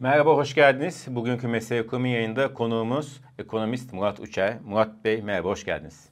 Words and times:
Merhaba, 0.00 0.36
hoş 0.36 0.54
geldiniz. 0.54 1.04
Bugünkü 1.08 1.48
Mesele 1.48 1.78
Ekonomi 1.78 2.10
yayında 2.10 2.54
konuğumuz 2.54 3.20
ekonomist 3.38 3.92
Murat 3.92 4.20
Uçer. 4.20 4.56
Murat 4.64 5.04
Bey 5.04 5.22
merhaba, 5.22 5.48
hoş 5.48 5.64
geldiniz. 5.64 6.08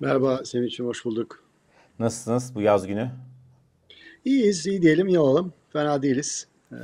Merhaba 0.00 0.44
Sevinç'im, 0.44 0.86
hoş 0.86 1.04
bulduk. 1.04 1.44
Nasılsınız 1.98 2.54
bu 2.54 2.60
yaz 2.60 2.86
günü? 2.86 3.10
İyiyiz, 4.24 4.66
iyi 4.66 4.82
diyelim, 4.82 5.08
iyi 5.08 5.18
olalım. 5.18 5.52
Fena 5.72 6.02
değiliz. 6.02 6.48
Ee, 6.72 6.76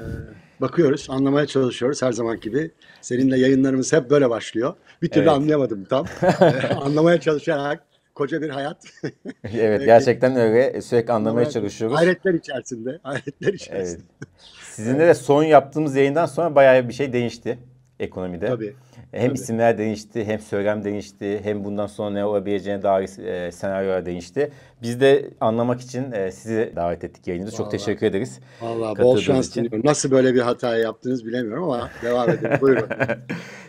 bakıyoruz, 0.60 1.06
anlamaya 1.10 1.46
çalışıyoruz 1.46 2.02
her 2.02 2.12
zaman 2.12 2.40
gibi. 2.40 2.70
Seninle 3.00 3.38
yayınlarımız 3.38 3.92
hep 3.92 4.10
böyle 4.10 4.30
başlıyor. 4.30 4.74
Bir 5.02 5.08
türlü 5.08 5.24
evet. 5.24 5.32
anlayamadım 5.32 5.84
tam. 5.84 6.06
Ee, 6.22 6.74
anlamaya 6.74 7.20
çalışarak 7.20 7.89
koca 8.20 8.42
bir 8.42 8.50
hayat. 8.50 8.76
evet, 9.44 9.84
gerçekten 9.84 10.36
öyle. 10.36 10.82
Sürekli 10.82 11.12
anlamaya 11.12 11.50
çalışıyoruz. 11.50 11.96
Hayretler 11.96 12.34
içerisinde, 12.34 12.98
hayretler 13.02 13.52
içerisinde. 13.52 14.02
Evet. 14.18 14.30
Sizinle 14.62 15.06
de 15.06 15.14
son 15.14 15.42
yaptığımız 15.42 15.96
yayından 15.96 16.26
sonra 16.26 16.54
bayağı 16.54 16.88
bir 16.88 16.92
şey 16.92 17.12
değişti 17.12 17.58
ekonomide. 18.00 18.46
Tabii. 18.46 18.74
Hem 19.12 19.28
Tabii. 19.28 19.38
isimler 19.38 19.78
değişti, 19.78 20.24
hem 20.24 20.40
söylem 20.40 20.84
değişti, 20.84 21.40
hem 21.44 21.64
bundan 21.64 21.86
sonra 21.86 22.10
ne 22.10 22.24
olabileceğine 22.24 22.82
dair 22.82 23.18
e, 23.18 23.52
senaryolar 23.52 24.06
değişti. 24.06 24.52
Biz 24.82 25.00
de 25.00 25.30
anlamak 25.40 25.80
için 25.80 26.12
e, 26.12 26.32
sizi 26.32 26.72
davet 26.76 27.04
ettik 27.04 27.26
yayınımıza. 27.26 27.56
Çok 27.56 27.70
teşekkür 27.70 28.06
ederiz. 28.06 28.40
Valla 28.60 28.98
bol 28.98 29.18
şans 29.18 29.56
diliyorum. 29.56 29.80
Nasıl 29.84 30.10
böyle 30.10 30.34
bir 30.34 30.40
hata 30.40 30.76
yaptınız 30.76 31.26
bilemiyorum 31.26 31.64
ama 31.64 31.90
devam 32.02 32.30
edin. 32.30 32.48
Buyurun. 32.60 32.88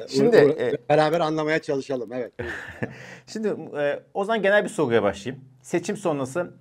Şimdi 0.08 0.36
e, 0.36 0.74
beraber 0.90 1.20
anlamaya 1.20 1.60
çalışalım. 1.60 2.14
Evet. 2.14 2.32
Şimdi 3.28 3.48
e, 3.78 4.00
o 4.14 4.26
zaman 4.26 4.42
genel 4.42 4.64
bir 4.64 4.70
soruya 4.70 5.04
başlayayım. 5.04 5.46
Seçim 5.62 5.98
sonrası 5.98 6.52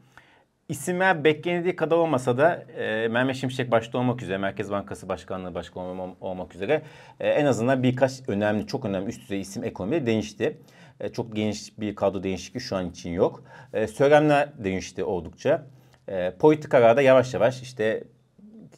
İsimler 0.70 1.24
beklendiği 1.24 1.76
kadar 1.76 1.96
olmasa 1.96 2.38
da 2.38 2.54
e, 2.54 3.08
Mehmet 3.08 3.36
Şimşek 3.36 3.70
başta 3.70 3.98
olmak 3.98 4.22
üzere, 4.22 4.38
Merkez 4.38 4.70
Bankası 4.70 5.08
Başkanlığı 5.08 5.54
Başkanı 5.54 6.14
olmak 6.20 6.54
üzere 6.54 6.82
e, 7.20 7.28
en 7.28 7.46
azından 7.46 7.82
birkaç 7.82 8.28
önemli, 8.28 8.66
çok 8.66 8.84
önemli 8.84 9.08
üst 9.08 9.22
düzey 9.22 9.40
isim 9.40 9.64
ekonomide 9.64 10.06
değişti. 10.06 10.58
E, 11.00 11.08
çok 11.08 11.36
geniş 11.36 11.78
bir 11.78 11.94
kadro 11.94 12.22
değişikliği 12.22 12.60
şu 12.60 12.76
an 12.76 12.90
için 12.90 13.10
yok. 13.10 13.44
E, 13.72 13.86
söylemler 13.86 14.48
değişti 14.64 15.04
oldukça. 15.04 15.66
E, 16.08 16.30
politikalarda 16.30 17.02
yavaş 17.02 17.34
yavaş 17.34 17.62
işte 17.62 18.04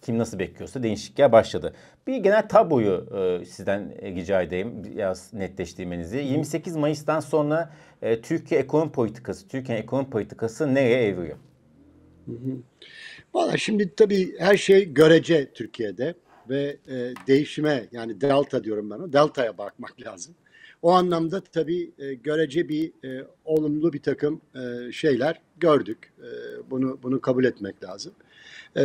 kim 0.02 0.18
nasıl 0.18 0.38
bekliyorsa 0.38 0.82
değişiklikler 0.82 1.32
başladı. 1.32 1.74
Bir 2.06 2.16
genel 2.16 2.48
tabloyu 2.48 3.06
e, 3.16 3.44
sizden 3.44 3.94
rica 4.02 4.42
edeyim 4.42 4.84
biraz 4.84 5.32
netleştirmenizi. 5.32 6.18
28 6.18 6.76
Mayıs'tan 6.76 7.20
sonra 7.20 7.70
e, 8.02 8.20
Türkiye 8.20 8.60
ekonomi 8.60 8.92
politikası, 8.92 9.48
Türkiye 9.48 9.78
ekonomi 9.78 10.10
politikası 10.10 10.74
nereye 10.74 11.06
evriliyor? 11.06 11.38
Valla 13.34 13.56
şimdi 13.56 13.94
tabii 13.96 14.38
her 14.38 14.56
şey 14.56 14.94
görece 14.94 15.50
Türkiye'de 15.54 16.14
ve 16.48 16.76
e, 16.88 17.14
değişime 17.26 17.88
yani 17.92 18.20
delta 18.20 18.64
diyorum 18.64 18.90
ben 18.90 18.98
o 18.98 19.12
deltaya 19.12 19.58
bakmak 19.58 20.00
lazım. 20.00 20.34
O 20.82 20.90
anlamda 20.90 21.40
tabii 21.40 21.90
e, 21.98 22.14
görece 22.14 22.68
bir 22.68 22.92
e, 23.04 23.26
olumlu 23.44 23.92
bir 23.92 24.02
takım 24.02 24.40
e, 24.54 24.92
şeyler 24.92 25.40
gördük. 25.60 26.12
E, 26.18 26.28
bunu 26.70 26.98
bunu 27.02 27.20
kabul 27.20 27.44
etmek 27.44 27.84
lazım. 27.84 28.12
E, 28.76 28.82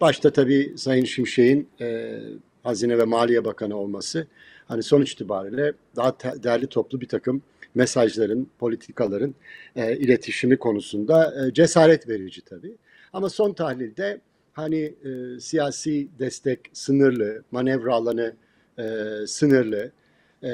başta 0.00 0.30
tabii 0.32 0.74
Sayın 0.76 1.04
Şimşek'in 1.04 1.68
e, 1.80 2.18
Hazine 2.62 2.98
ve 2.98 3.04
Maliye 3.04 3.44
Bakanı 3.44 3.76
olması 3.76 4.26
hani 4.68 4.82
sonuç 4.82 5.12
itibariyle 5.12 5.72
daha 5.96 6.16
değerli 6.20 6.66
toplu 6.66 7.00
bir 7.00 7.08
takım 7.08 7.42
mesajların, 7.74 8.48
politikaların 8.58 9.34
e, 9.76 9.96
iletişimi 9.96 10.56
konusunda 10.56 11.46
e, 11.46 11.52
cesaret 11.52 12.08
verici 12.08 12.40
tabii. 12.40 12.76
Ama 13.12 13.28
son 13.28 13.52
tahlilde 13.52 14.20
hani 14.52 14.94
e, 15.04 15.40
siyasi 15.40 16.08
destek 16.18 16.60
sınırlı, 16.72 17.42
manevra 17.50 17.94
alanı 17.94 18.34
e, 18.78 18.84
sınırlı, 19.26 19.90
e, 20.42 20.50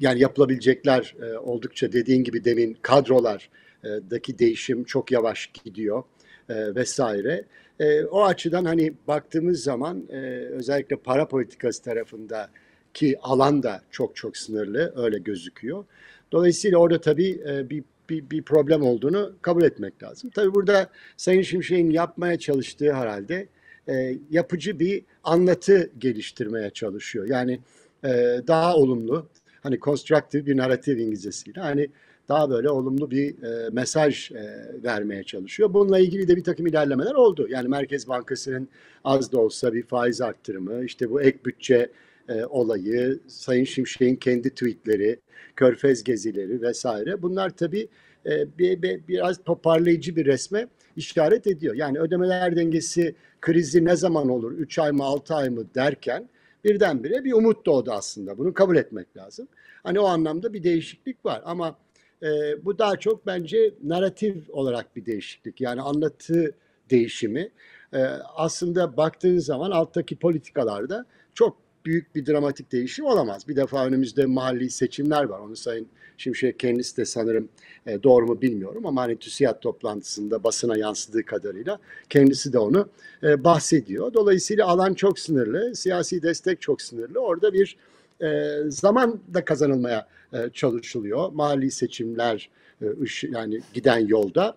yani 0.00 0.20
yapılabilecekler 0.20 1.14
e, 1.22 1.38
oldukça 1.38 1.92
dediğin 1.92 2.24
gibi 2.24 2.44
demin 2.44 2.76
kadrolardaki 2.82 4.38
değişim 4.38 4.84
çok 4.84 5.12
yavaş 5.12 5.46
gidiyor 5.64 6.02
e, 6.48 6.74
vesaire. 6.74 7.44
E, 7.80 8.04
o 8.04 8.24
açıdan 8.24 8.64
hani 8.64 8.92
baktığımız 9.08 9.62
zaman 9.62 10.02
e, 10.10 10.16
özellikle 10.50 10.96
para 10.96 11.28
politikası 11.28 11.82
tarafında 11.82 12.50
ki 12.94 13.18
alan 13.22 13.62
da 13.62 13.82
çok 13.90 14.16
çok 14.16 14.36
sınırlı 14.36 14.92
öyle 14.96 15.18
gözüküyor. 15.18 15.84
Dolayısıyla 16.32 16.78
orada 16.78 17.00
tabii 17.00 17.40
e, 17.48 17.70
bir, 17.70 17.84
bir, 18.10 18.30
bir 18.30 18.42
problem 18.42 18.82
olduğunu 18.82 19.32
kabul 19.42 19.62
etmek 19.62 20.02
lazım. 20.02 20.30
Tabii 20.30 20.54
burada 20.54 20.90
Sayın 21.16 21.42
Şimşek'in 21.42 21.90
yapmaya 21.90 22.38
çalıştığı 22.38 22.92
herhalde 22.92 23.48
e, 23.88 24.18
yapıcı 24.30 24.80
bir 24.80 25.02
anlatı 25.24 25.90
geliştirmeye 25.98 26.70
çalışıyor. 26.70 27.26
Yani 27.28 27.60
e, 28.04 28.40
daha 28.46 28.76
olumlu, 28.76 29.26
hani 29.62 29.80
constructive 29.80 30.46
bir 30.46 30.56
narratif 30.56 30.98
İngilizcesiyle 30.98 31.60
hani 31.60 31.88
daha 32.28 32.50
böyle 32.50 32.70
olumlu 32.70 33.10
bir 33.10 33.42
e, 33.42 33.70
mesaj 33.70 34.30
e, 34.30 34.66
vermeye 34.84 35.22
çalışıyor. 35.24 35.74
Bununla 35.74 35.98
ilgili 35.98 36.28
de 36.28 36.36
bir 36.36 36.44
takım 36.44 36.66
ilerlemeler 36.66 37.14
oldu. 37.14 37.46
Yani 37.50 37.68
Merkez 37.68 38.08
Bankası'nın 38.08 38.68
az 39.04 39.32
da 39.32 39.40
olsa 39.40 39.74
bir 39.74 39.82
faiz 39.82 40.20
arttırımı, 40.20 40.84
işte 40.84 41.10
bu 41.10 41.22
ek 41.22 41.38
bütçe 41.44 41.90
e, 42.30 42.44
olayı, 42.44 43.20
Sayın 43.26 43.64
Şimşek'in 43.64 44.16
kendi 44.16 44.50
tweetleri, 44.50 45.20
körfez 45.56 46.04
gezileri 46.04 46.62
vesaire 46.62 47.22
bunlar 47.22 47.50
tabii 47.50 47.88
e, 48.26 48.58
bir, 48.58 48.82
bir, 48.82 49.08
biraz 49.08 49.44
toparlayıcı 49.44 50.16
bir 50.16 50.26
resme 50.26 50.66
işaret 50.96 51.46
ediyor. 51.46 51.74
Yani 51.74 51.98
ödemeler 51.98 52.56
dengesi 52.56 53.14
krizi 53.40 53.84
ne 53.84 53.96
zaman 53.96 54.28
olur, 54.28 54.52
3 54.52 54.78
ay 54.78 54.92
mı 54.92 55.04
6 55.04 55.34
ay 55.34 55.50
mı 55.50 55.64
derken 55.74 56.28
birdenbire 56.64 57.24
bir 57.24 57.32
umut 57.32 57.66
doğdu 57.66 57.92
aslında. 57.92 58.38
Bunu 58.38 58.54
kabul 58.54 58.76
etmek 58.76 59.16
lazım. 59.16 59.48
Hani 59.82 60.00
o 60.00 60.04
anlamda 60.04 60.52
bir 60.52 60.62
değişiklik 60.62 61.24
var 61.24 61.42
ama 61.44 61.78
e, 62.22 62.28
bu 62.64 62.78
daha 62.78 62.96
çok 62.96 63.26
bence 63.26 63.74
narratif 63.82 64.50
olarak 64.50 64.96
bir 64.96 65.06
değişiklik. 65.06 65.60
Yani 65.60 65.80
anlatı 65.80 66.54
değişimi. 66.90 67.50
E, 67.94 67.98
aslında 68.36 68.96
baktığın 68.96 69.38
zaman 69.38 69.70
alttaki 69.70 70.16
politikalarda 70.16 71.06
çok 71.34 71.56
büyük 71.84 72.14
bir 72.14 72.26
dramatik 72.26 72.72
değişim 72.72 73.04
olamaz. 73.04 73.48
Bir 73.48 73.56
defa 73.56 73.86
önümüzde 73.86 74.26
mahalli 74.26 74.70
seçimler 74.70 75.24
var. 75.24 75.38
Onu 75.38 75.56
Sayın 75.56 75.86
Şimşek 76.20 76.58
kendisi 76.58 76.96
de 76.96 77.04
sanırım 77.04 77.48
e, 77.86 78.02
doğru 78.02 78.26
mu 78.26 78.42
bilmiyorum 78.42 78.86
ama 78.86 79.02
hani 79.02 79.16
TÜSİAD 79.16 79.60
toplantısında 79.60 80.44
basına 80.44 80.78
yansıdığı 80.78 81.22
kadarıyla 81.22 81.78
kendisi 82.10 82.52
de 82.52 82.58
onu 82.58 82.88
e, 83.22 83.44
bahsediyor. 83.44 84.14
Dolayısıyla 84.14 84.66
alan 84.66 84.94
çok 84.94 85.18
sınırlı, 85.18 85.76
siyasi 85.76 86.22
destek 86.22 86.60
çok 86.60 86.82
sınırlı. 86.82 87.18
Orada 87.18 87.52
bir 87.52 87.76
e, 88.22 88.58
zaman 88.68 89.20
da 89.34 89.44
kazanılmaya 89.44 90.08
e, 90.32 90.50
çalışılıyor. 90.52 91.32
Mahalli 91.32 91.70
seçimler 91.70 92.50
e, 92.82 92.86
yani 93.22 93.60
giden 93.74 94.06
yolda 94.06 94.56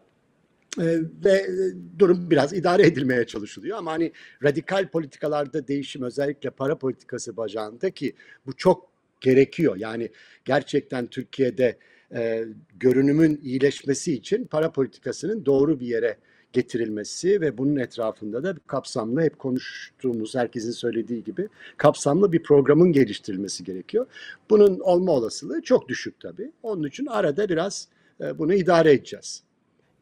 ee, 0.79 0.99
ve 1.25 1.31
e, 1.31 1.53
durum 1.99 2.29
biraz 2.29 2.53
idare 2.53 2.87
edilmeye 2.87 3.27
çalışılıyor 3.27 3.77
ama 3.77 3.91
hani 3.91 4.11
radikal 4.43 4.87
politikalarda 4.87 5.67
değişim 5.67 6.03
özellikle 6.03 6.49
para 6.49 6.77
politikası 6.77 7.37
bacağında 7.37 7.91
ki 7.91 8.13
bu 8.45 8.53
çok 8.55 8.89
gerekiyor. 9.21 9.75
Yani 9.77 10.09
gerçekten 10.45 11.07
Türkiye'de 11.07 11.77
e, 12.15 12.45
görünümün 12.79 13.39
iyileşmesi 13.43 14.13
için 14.13 14.45
para 14.45 14.71
politikasının 14.71 15.45
doğru 15.45 15.79
bir 15.79 15.87
yere 15.87 16.17
getirilmesi 16.53 17.41
ve 17.41 17.57
bunun 17.57 17.75
etrafında 17.75 18.43
da 18.43 18.55
kapsamlı 18.67 19.21
hep 19.21 19.39
konuştuğumuz 19.39 20.35
herkesin 20.35 20.71
söylediği 20.71 21.23
gibi 21.23 21.47
kapsamlı 21.77 22.31
bir 22.31 22.43
programın 22.43 22.91
geliştirilmesi 22.91 23.63
gerekiyor. 23.63 24.05
Bunun 24.49 24.79
olma 24.79 25.11
olasılığı 25.11 25.61
çok 25.61 25.89
düşük 25.89 26.19
tabii. 26.19 26.51
Onun 26.63 26.87
için 26.87 27.05
arada 27.05 27.49
biraz 27.49 27.87
e, 28.21 28.39
bunu 28.39 28.53
idare 28.53 28.91
edeceğiz. 28.91 29.43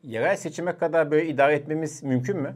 Yerel 0.03 0.38
seçime 0.38 0.77
kadar 0.77 1.12
böyle 1.12 1.30
idare 1.30 1.56
etmemiz 1.56 2.03
mümkün 2.03 2.38
mü? 2.38 2.56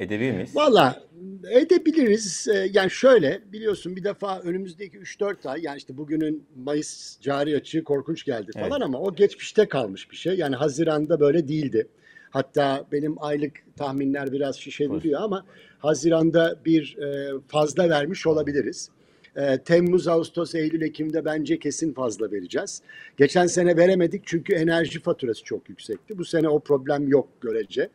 Edebilir 0.00 0.32
miyiz? 0.32 0.56
Valla 0.56 1.02
edebiliriz. 1.50 2.48
Ee, 2.48 2.70
yani 2.72 2.90
şöyle 2.90 3.40
biliyorsun 3.52 3.96
bir 3.96 4.04
defa 4.04 4.40
önümüzdeki 4.40 4.98
3-4 4.98 5.48
ay 5.48 5.62
yani 5.62 5.78
işte 5.78 5.96
bugünün 5.96 6.46
Mayıs 6.56 7.20
cari 7.20 7.56
açığı 7.56 7.84
korkunç 7.84 8.24
geldi 8.24 8.52
falan 8.52 8.70
evet. 8.70 8.82
ama 8.82 8.98
o 8.98 9.14
geçmişte 9.14 9.68
kalmış 9.68 10.10
bir 10.10 10.16
şey. 10.16 10.34
Yani 10.34 10.56
Haziran'da 10.56 11.20
böyle 11.20 11.48
değildi. 11.48 11.88
Hatta 12.30 12.86
benim 12.92 13.22
aylık 13.22 13.52
tahminler 13.76 14.32
biraz 14.32 14.56
şişeliyor 14.56 15.20
ama 15.22 15.44
Haziran'da 15.78 16.56
bir 16.64 16.98
e, 16.98 17.32
fazla 17.48 17.88
vermiş 17.88 18.26
olabiliriz. 18.26 18.90
Ee, 19.36 19.58
Temmuz, 19.58 20.08
Ağustos, 20.08 20.54
Eylül, 20.54 20.82
Ekim'de 20.82 21.24
bence 21.24 21.58
kesin 21.58 21.92
fazla 21.92 22.32
vereceğiz. 22.32 22.82
Geçen 23.16 23.46
sene 23.46 23.76
veremedik 23.76 24.22
çünkü 24.26 24.54
enerji 24.54 25.00
faturası 25.00 25.44
çok 25.44 25.68
yüksekti. 25.68 26.18
Bu 26.18 26.24
sene 26.24 26.48
o 26.48 26.60
problem 26.60 27.08
yok 27.08 27.28
görece. 27.40 27.88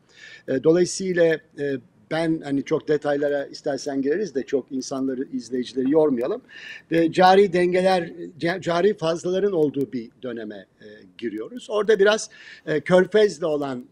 Ee, 0.47 0.63
dolayısıyla 0.63 1.39
e, 1.59 1.77
ben 2.11 2.41
hani 2.43 2.63
çok 2.63 2.87
detaylara 2.87 3.45
istersen 3.45 4.01
gireriz 4.01 4.35
de 4.35 4.43
çok 4.43 4.71
insanları, 4.71 5.27
izleyicileri 5.33 5.91
yormayalım. 5.91 6.41
Ve 6.91 7.11
cari 7.11 7.53
dengeler, 7.53 8.11
cari 8.59 8.97
fazlaların 8.97 9.53
olduğu 9.53 9.91
bir 9.91 10.09
döneme 10.23 10.65
e, 10.81 10.87
giriyoruz. 11.17 11.67
Orada 11.69 11.99
biraz 11.99 12.29
e, 12.65 12.79
körfezle 12.79 13.45
olan 13.45 13.85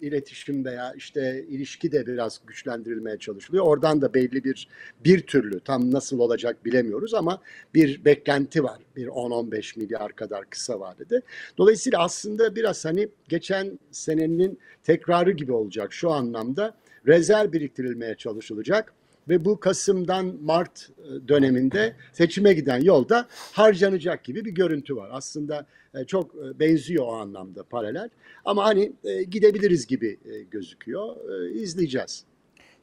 iletişim 0.00 0.64
veya 0.64 0.92
işte 0.96 1.44
ilişki 1.48 1.92
de 1.92 2.06
biraz 2.06 2.40
güçlendirilmeye 2.46 3.18
çalışılıyor. 3.18 3.64
Oradan 3.64 4.02
da 4.02 4.14
belli 4.14 4.44
bir 4.44 4.68
bir 5.04 5.20
türlü 5.20 5.60
tam 5.60 5.92
nasıl 5.92 6.18
olacak 6.18 6.64
bilemiyoruz 6.64 7.14
ama 7.14 7.42
bir 7.74 8.04
beklenti 8.04 8.64
var. 8.64 8.78
Bir 8.96 9.06
10-15 9.06 9.78
milyar 9.78 10.12
kadar 10.12 10.50
kısa 10.50 10.80
vadede. 10.80 11.22
Dolayısıyla 11.58 11.98
aslında 11.98 12.56
biraz 12.56 12.84
hani 12.84 13.08
geçen 13.28 13.78
senenin 13.90 14.58
tekrarı 14.82 15.30
gibi 15.30 15.52
olacak 15.52 15.92
şu 15.92 16.10
anlamda 16.10 16.74
rezerv 17.06 17.52
biriktirilmeye 17.52 18.14
çalışılacak 18.14 18.94
ve 19.28 19.44
bu 19.44 19.60
Kasım'dan 19.60 20.34
Mart 20.42 20.90
e, 20.98 21.28
döneminde 21.28 21.96
seçime 22.12 22.52
giden 22.52 22.80
yolda 22.80 23.26
harcanacak 23.52 24.24
gibi 24.24 24.44
bir 24.44 24.50
görüntü 24.50 24.96
var. 24.96 25.08
Aslında 25.12 25.66
e, 25.94 26.04
çok 26.04 26.34
e, 26.34 26.58
benziyor 26.60 27.04
o 27.06 27.12
anlamda 27.12 27.62
paralel. 27.62 28.08
Ama 28.44 28.64
hani 28.64 28.92
gidebiliriz 29.30 29.86
gibi 29.86 30.18
gözüküyor. 30.50 31.16
İzleyeceğiz. 31.50 32.24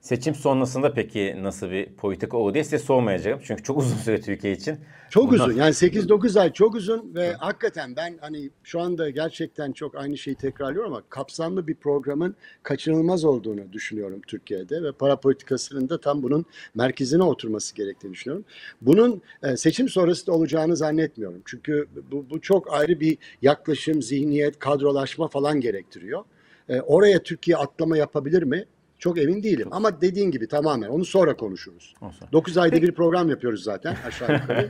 Seçim 0.06 0.36
sonrasında 0.36 0.94
peki 0.94 1.36
nasıl 1.42 1.72
bir 1.72 1.86
politika 1.86 2.38
olur 2.38 2.54
diye 2.54 2.64
size 2.64 2.80
sormayacağım. 2.80 3.40
Çünkü 3.44 3.64
çok 3.64 3.78
uzun 3.78 3.98
süre 3.98 4.22
Türkiye 4.22 4.54
için. 4.54 4.78
Çok 5.10 5.32
Bundan... 5.32 5.50
uzun 5.50 5.60
yani 5.60 5.72
8-9 5.72 6.40
ay 6.40 6.54
çok 6.54 6.76
uzun 6.76 7.16
ve 7.16 7.34
hakikaten 7.34 7.96
ben 7.96 8.18
hani 8.22 8.50
şu 8.64 8.82
anda 8.82 9.10
gerçekten 9.10 9.72
çok 9.72 9.96
aynı 9.96 10.18
şeyi 10.18 10.36
tekrarlıyorum 10.36 10.94
ama 10.94 11.04
kapsamlı 11.10 11.68
bir 11.68 11.76
programın 11.76 12.36
kaçınılmaz 12.64 13.26
olduğunu 13.26 13.74
düşünüyorum 13.74 14.22
Türkiye'de 14.28 14.84
ve 14.84 14.92
para 14.92 15.20
politikasının 15.20 15.90
da 15.90 16.02
tam 16.02 16.24
bunun 16.24 16.46
merkezine 16.76 17.24
oturması 17.24 17.76
gerektiğini 17.76 18.14
düşünüyorum. 18.14 18.46
Bunun 18.82 19.22
e, 19.44 19.58
seçim 19.58 19.90
sonrası 19.90 20.28
da 20.28 20.32
olacağını 20.32 20.76
zannetmiyorum. 20.76 21.42
Çünkü 21.46 21.88
bu, 22.12 22.26
bu 22.30 22.42
çok 22.42 22.74
ayrı 22.74 23.00
bir 23.00 23.18
yaklaşım, 23.42 24.02
zihniyet, 24.02 24.60
kadrolaşma 24.60 25.28
falan 25.28 25.62
gerektiriyor. 25.62 26.24
E, 26.70 26.82
oraya 26.82 27.24
Türkiye 27.24 27.58
atlama 27.58 27.98
yapabilir 27.98 28.44
mi? 28.44 28.66
Çok 29.00 29.18
emin 29.18 29.44
değilim 29.44 29.68
ama 29.72 30.02
dediğin 30.02 30.32
gibi 30.32 30.48
tamamen 30.48 30.88
onu 30.88 31.06
sonra 31.06 31.36
konuşuruz. 31.38 31.94
Olsun. 32.02 32.28
9 32.32 32.58
ayda 32.58 32.82
bir 32.82 32.92
program 32.92 33.30
yapıyoruz 33.30 33.64
zaten 33.64 33.96
aşağı 34.08 34.34
yukarı. 34.34 34.70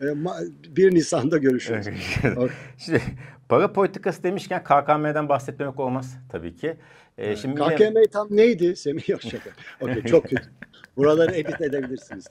1 0.76 0.94
Nisan'da 0.94 1.38
görüşürüz. 1.38 1.86
Şimdi 2.78 3.02
para 3.48 3.72
politikası 3.72 4.22
demişken 4.22 4.64
KKM'den 4.64 5.28
bahsetmemek 5.28 5.80
olmaz 5.80 6.18
tabii 6.32 6.56
ki. 6.56 6.76
Ee, 7.18 7.36
şimdi 7.36 7.54
KKM 7.54 7.94
de... 7.94 8.02
tam 8.12 8.28
neydi 8.30 8.76
Semih 8.76 9.08
yok 9.08 9.22
şaka. 9.22 9.50
Okay, 9.80 10.02
çok 10.02 10.24
kötü. 10.24 10.42
Buraları 10.96 11.34
edit 11.34 11.60
edebilirsiniz. 11.60 12.28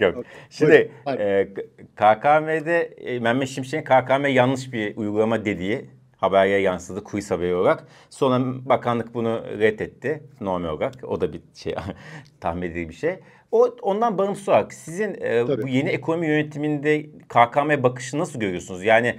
yok. 0.00 0.16
Okay. 0.16 0.30
Şimdi 0.50 0.92
e, 1.06 1.48
KKM'de 1.96 2.80
e, 2.82 3.20
Mehmet 3.20 3.48
Şimşek'in 3.48 3.84
KKM 3.84 4.26
yanlış 4.26 4.72
bir 4.72 4.96
uygulama 4.96 5.44
dediği 5.44 5.90
haberye 6.18 6.58
yansıdı 6.58 7.04
kuis 7.04 7.30
haberi 7.30 7.54
olarak. 7.54 7.84
Sonra 8.10 8.40
bakanlık 8.68 9.14
bunu 9.14 9.42
reddetti 9.58 10.22
normal 10.40 10.68
olarak. 10.68 10.94
O 11.04 11.20
da 11.20 11.32
bir 11.32 11.40
şey 11.54 11.74
tahmin 12.40 12.62
edilir 12.62 12.88
bir 12.88 12.94
şey. 12.94 13.18
O 13.52 13.64
ondan 13.82 14.18
bağımsız 14.18 14.48
olarak 14.48 14.72
sizin 14.72 15.16
e, 15.22 15.46
bu 15.62 15.68
yeni 15.68 15.88
ekonomi 15.88 16.26
yönetiminde 16.26 17.02
KKM 17.28 17.82
bakışı 17.82 18.18
nasıl 18.18 18.40
görüyorsunuz? 18.40 18.84
Yani 18.84 19.18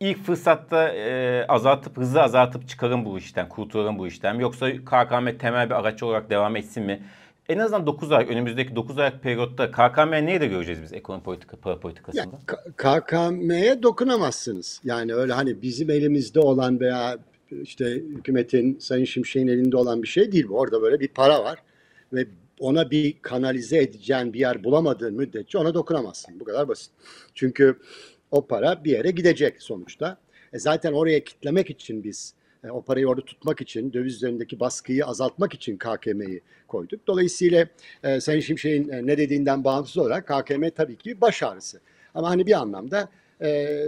ilk 0.00 0.24
fırsatta 0.24 0.88
e, 0.88 1.46
azaltıp 1.46 1.96
hızlı 1.96 2.22
azaltıp 2.22 2.68
çıkarın 2.68 3.04
bu 3.04 3.18
işten, 3.18 3.48
kurtulalım 3.48 3.98
bu 3.98 4.06
işten 4.06 4.34
yoksa 4.34 4.70
KKM 4.70 5.38
temel 5.38 5.70
bir 5.70 5.74
araç 5.74 6.02
olarak 6.02 6.30
devam 6.30 6.56
etsin 6.56 6.84
mi? 6.84 7.02
En 7.48 7.58
azından 7.58 7.86
9 7.86 8.12
ay 8.12 8.26
önümüzdeki 8.28 8.76
9 8.76 8.98
ay 8.98 9.20
periyotta 9.20 9.70
KKM 9.70 10.26
neyi 10.26 10.40
de 10.40 10.46
göreceğiz 10.46 10.82
biz 10.82 10.92
ekonomi 10.92 11.22
politika 11.22 11.56
para 11.56 11.80
politikasında? 11.80 12.38
KKM'ye 12.76 13.82
dokunamazsınız. 13.82 14.80
Yani 14.84 15.14
öyle 15.14 15.32
hani 15.32 15.62
bizim 15.62 15.90
elimizde 15.90 16.40
olan 16.40 16.80
veya 16.80 17.18
işte 17.62 17.84
hükümetin 17.84 18.78
Sayın 18.78 19.04
Şimşek'in 19.04 19.48
elinde 19.48 19.76
olan 19.76 20.02
bir 20.02 20.08
şey 20.08 20.32
değil 20.32 20.48
bu. 20.48 20.58
Orada 20.58 20.82
böyle 20.82 21.00
bir 21.00 21.08
para 21.08 21.44
var 21.44 21.58
ve 22.12 22.26
ona 22.60 22.90
bir 22.90 23.14
kanalize 23.22 23.78
edeceğin 23.78 24.32
bir 24.32 24.40
yer 24.40 24.64
bulamadığın 24.64 25.14
müddetçe 25.14 25.58
ona 25.58 25.74
dokunamazsın. 25.74 26.40
Bu 26.40 26.44
kadar 26.44 26.68
basit. 26.68 26.90
Çünkü 27.34 27.78
o 28.30 28.46
para 28.46 28.84
bir 28.84 28.90
yere 28.90 29.10
gidecek 29.10 29.62
sonuçta. 29.62 30.16
E 30.52 30.58
zaten 30.58 30.92
oraya 30.92 31.24
kitlemek 31.24 31.70
için 31.70 32.04
biz 32.04 32.34
e, 32.64 32.70
o 32.70 32.82
parayı 32.82 33.08
orada 33.08 33.24
tutmak 33.24 33.60
için, 33.60 33.92
döviz 33.92 34.14
üzerindeki 34.14 34.60
baskıyı 34.60 35.06
azaltmak 35.06 35.54
için 35.54 35.78
KKM'yi 35.78 36.40
koyduk. 36.68 37.06
Dolayısıyla 37.06 37.66
e, 38.02 38.20
Sayın 38.20 38.40
Şimşek'in 38.40 38.88
e, 38.88 39.06
ne 39.06 39.18
dediğinden 39.18 39.64
bağımsız 39.64 39.98
olarak 39.98 40.26
KKM 40.26 40.68
tabii 40.76 40.96
ki 40.96 41.20
baş 41.20 41.42
ağrısı. 41.42 41.80
Ama 42.14 42.30
hani 42.30 42.46
bir 42.46 42.52
anlamda 42.52 43.08
e, 43.42 43.80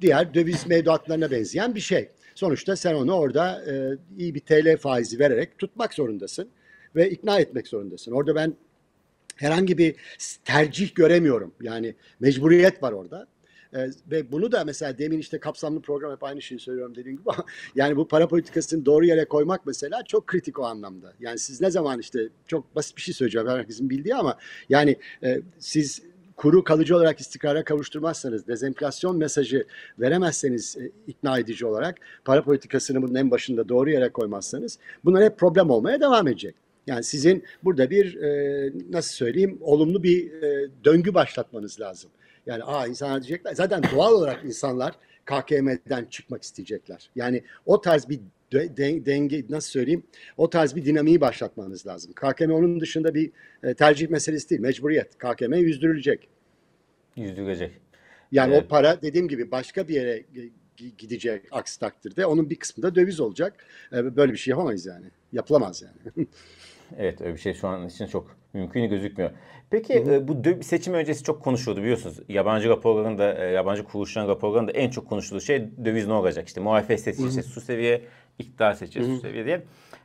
diğer 0.00 0.34
döviz 0.34 0.66
mevduatlarına 0.66 1.30
benzeyen 1.30 1.74
bir 1.74 1.80
şey. 1.80 2.08
Sonuçta 2.34 2.76
sen 2.76 2.94
onu 2.94 3.12
orada 3.12 3.64
e, 3.72 3.98
iyi 4.18 4.34
bir 4.34 4.40
TL 4.40 4.76
faizi 4.76 5.18
vererek 5.18 5.58
tutmak 5.58 5.94
zorundasın 5.94 6.48
ve 6.96 7.10
ikna 7.10 7.40
etmek 7.40 7.68
zorundasın. 7.68 8.12
Orada 8.12 8.34
ben 8.34 8.54
herhangi 9.36 9.78
bir 9.78 9.94
tercih 10.44 10.94
göremiyorum. 10.94 11.54
Yani 11.62 11.94
mecburiyet 12.20 12.82
var 12.82 12.92
orada. 12.92 13.26
E, 13.74 13.86
ve 14.10 14.32
bunu 14.32 14.52
da 14.52 14.64
mesela 14.64 14.98
demin 14.98 15.18
işte 15.18 15.38
kapsamlı 15.38 15.80
program 15.80 16.12
hep 16.12 16.24
aynı 16.24 16.42
şeyi 16.42 16.58
söylüyorum 16.58 16.94
dediğim 16.94 17.18
gibi 17.18 17.28
yani 17.74 17.96
bu 17.96 18.08
para 18.08 18.28
politikasını 18.28 18.86
doğru 18.86 19.04
yere 19.04 19.24
koymak 19.24 19.66
mesela 19.66 20.02
çok 20.02 20.26
kritik 20.26 20.58
o 20.58 20.64
anlamda. 20.64 21.12
Yani 21.20 21.38
siz 21.38 21.60
ne 21.60 21.70
zaman 21.70 22.00
işte 22.00 22.28
çok 22.46 22.76
basit 22.76 22.96
bir 22.96 23.02
şey 23.02 23.14
söyleyeceğim 23.14 23.48
herkesin 23.48 23.90
bildiği 23.90 24.14
ama 24.14 24.38
yani 24.68 24.96
e, 25.22 25.40
siz 25.58 26.02
kuru 26.36 26.64
kalıcı 26.64 26.96
olarak 26.96 27.20
istikrara 27.20 27.64
kavuşturmazsanız, 27.64 28.46
dezenflasyon 28.46 29.16
mesajı 29.16 29.66
veremezseniz 29.98 30.76
e, 30.76 30.90
ikna 31.06 31.38
edici 31.38 31.66
olarak 31.66 31.98
para 32.24 32.44
politikasını 32.44 33.02
bunun 33.02 33.14
en 33.14 33.30
başında 33.30 33.68
doğru 33.68 33.90
yere 33.90 34.08
koymazsanız 34.08 34.78
bunlar 35.04 35.24
hep 35.24 35.38
problem 35.38 35.70
olmaya 35.70 36.00
devam 36.00 36.28
edecek. 36.28 36.54
Yani 36.86 37.04
sizin 37.04 37.44
burada 37.64 37.90
bir 37.90 38.22
e, 38.22 38.72
nasıl 38.90 39.12
söyleyeyim 39.14 39.58
olumlu 39.60 40.02
bir 40.02 40.42
e, 40.42 40.70
döngü 40.84 41.14
başlatmanız 41.14 41.80
lazım. 41.80 42.10
Yani 42.48 42.64
aa 42.64 42.86
insanlar 42.86 43.22
diyecekler. 43.22 43.54
Zaten 43.54 43.82
doğal 43.94 44.12
olarak 44.12 44.44
insanlar 44.44 44.94
KKM'den 45.24 46.04
çıkmak 46.04 46.42
isteyecekler. 46.42 47.10
Yani 47.16 47.42
o 47.66 47.80
tarz 47.80 48.08
bir 48.08 48.20
de, 48.52 49.06
denge 49.06 49.44
nasıl 49.48 49.70
söyleyeyim 49.70 50.02
o 50.36 50.50
tarz 50.50 50.76
bir 50.76 50.84
dinamiği 50.84 51.20
başlatmanız 51.20 51.86
lazım. 51.86 52.12
KKM 52.12 52.50
onun 52.50 52.80
dışında 52.80 53.14
bir 53.14 53.30
e, 53.62 53.74
tercih 53.74 54.08
meselesi 54.08 54.50
değil. 54.50 54.60
Mecburiyet. 54.60 55.18
KKM 55.18 55.54
yüzdürülecek. 55.54 56.28
Yüzdürülecek. 57.16 57.72
Yani 58.32 58.54
evet. 58.54 58.64
o 58.64 58.68
para 58.68 59.02
dediğim 59.02 59.28
gibi 59.28 59.50
başka 59.50 59.88
bir 59.88 59.94
yere 59.94 60.24
gidecek 60.98 61.42
aksi 61.50 61.80
takdirde. 61.80 62.26
Onun 62.26 62.50
bir 62.50 62.56
kısmı 62.56 62.82
da 62.82 62.94
döviz 62.94 63.20
olacak. 63.20 63.64
E, 63.92 64.16
böyle 64.16 64.32
bir 64.32 64.38
şey 64.38 64.50
yapamayız 64.50 64.86
yani. 64.86 65.06
Yapılamaz 65.32 65.82
yani. 65.82 66.26
evet 66.98 67.20
öyle 67.20 67.34
bir 67.34 67.40
şey 67.40 67.54
şu 67.54 67.68
an 67.68 67.86
için 67.86 68.06
çok 68.06 68.36
mümkün 68.52 68.88
gözükmüyor. 68.88 69.30
Peki 69.70 70.04
hı 70.04 70.10
hı. 70.10 70.14
E, 70.14 70.28
bu 70.28 70.62
seçim 70.62 70.94
öncesi 70.94 71.24
çok 71.24 71.42
konuşuldu 71.42 71.80
biliyorsunuz. 71.80 72.20
Yabancı 72.28 72.68
raporlarında, 72.68 73.34
e, 73.34 73.50
yabancı 73.50 73.84
kuruluşların 73.84 74.28
raporlarında 74.28 74.70
en 74.70 74.90
çok 74.90 75.08
konuşulduğu 75.08 75.40
şey 75.40 75.68
döviz 75.84 76.06
ne 76.06 76.12
olacak? 76.12 76.48
İşte 76.48 76.60
muhalefet 76.60 77.00
seçilse 77.00 77.42
su 77.42 77.60
seviye, 77.60 78.02
iktidar 78.38 78.72
seçilse 78.72 79.14
su 79.14 79.20
seviye 79.20 79.44
diye. 79.44 79.62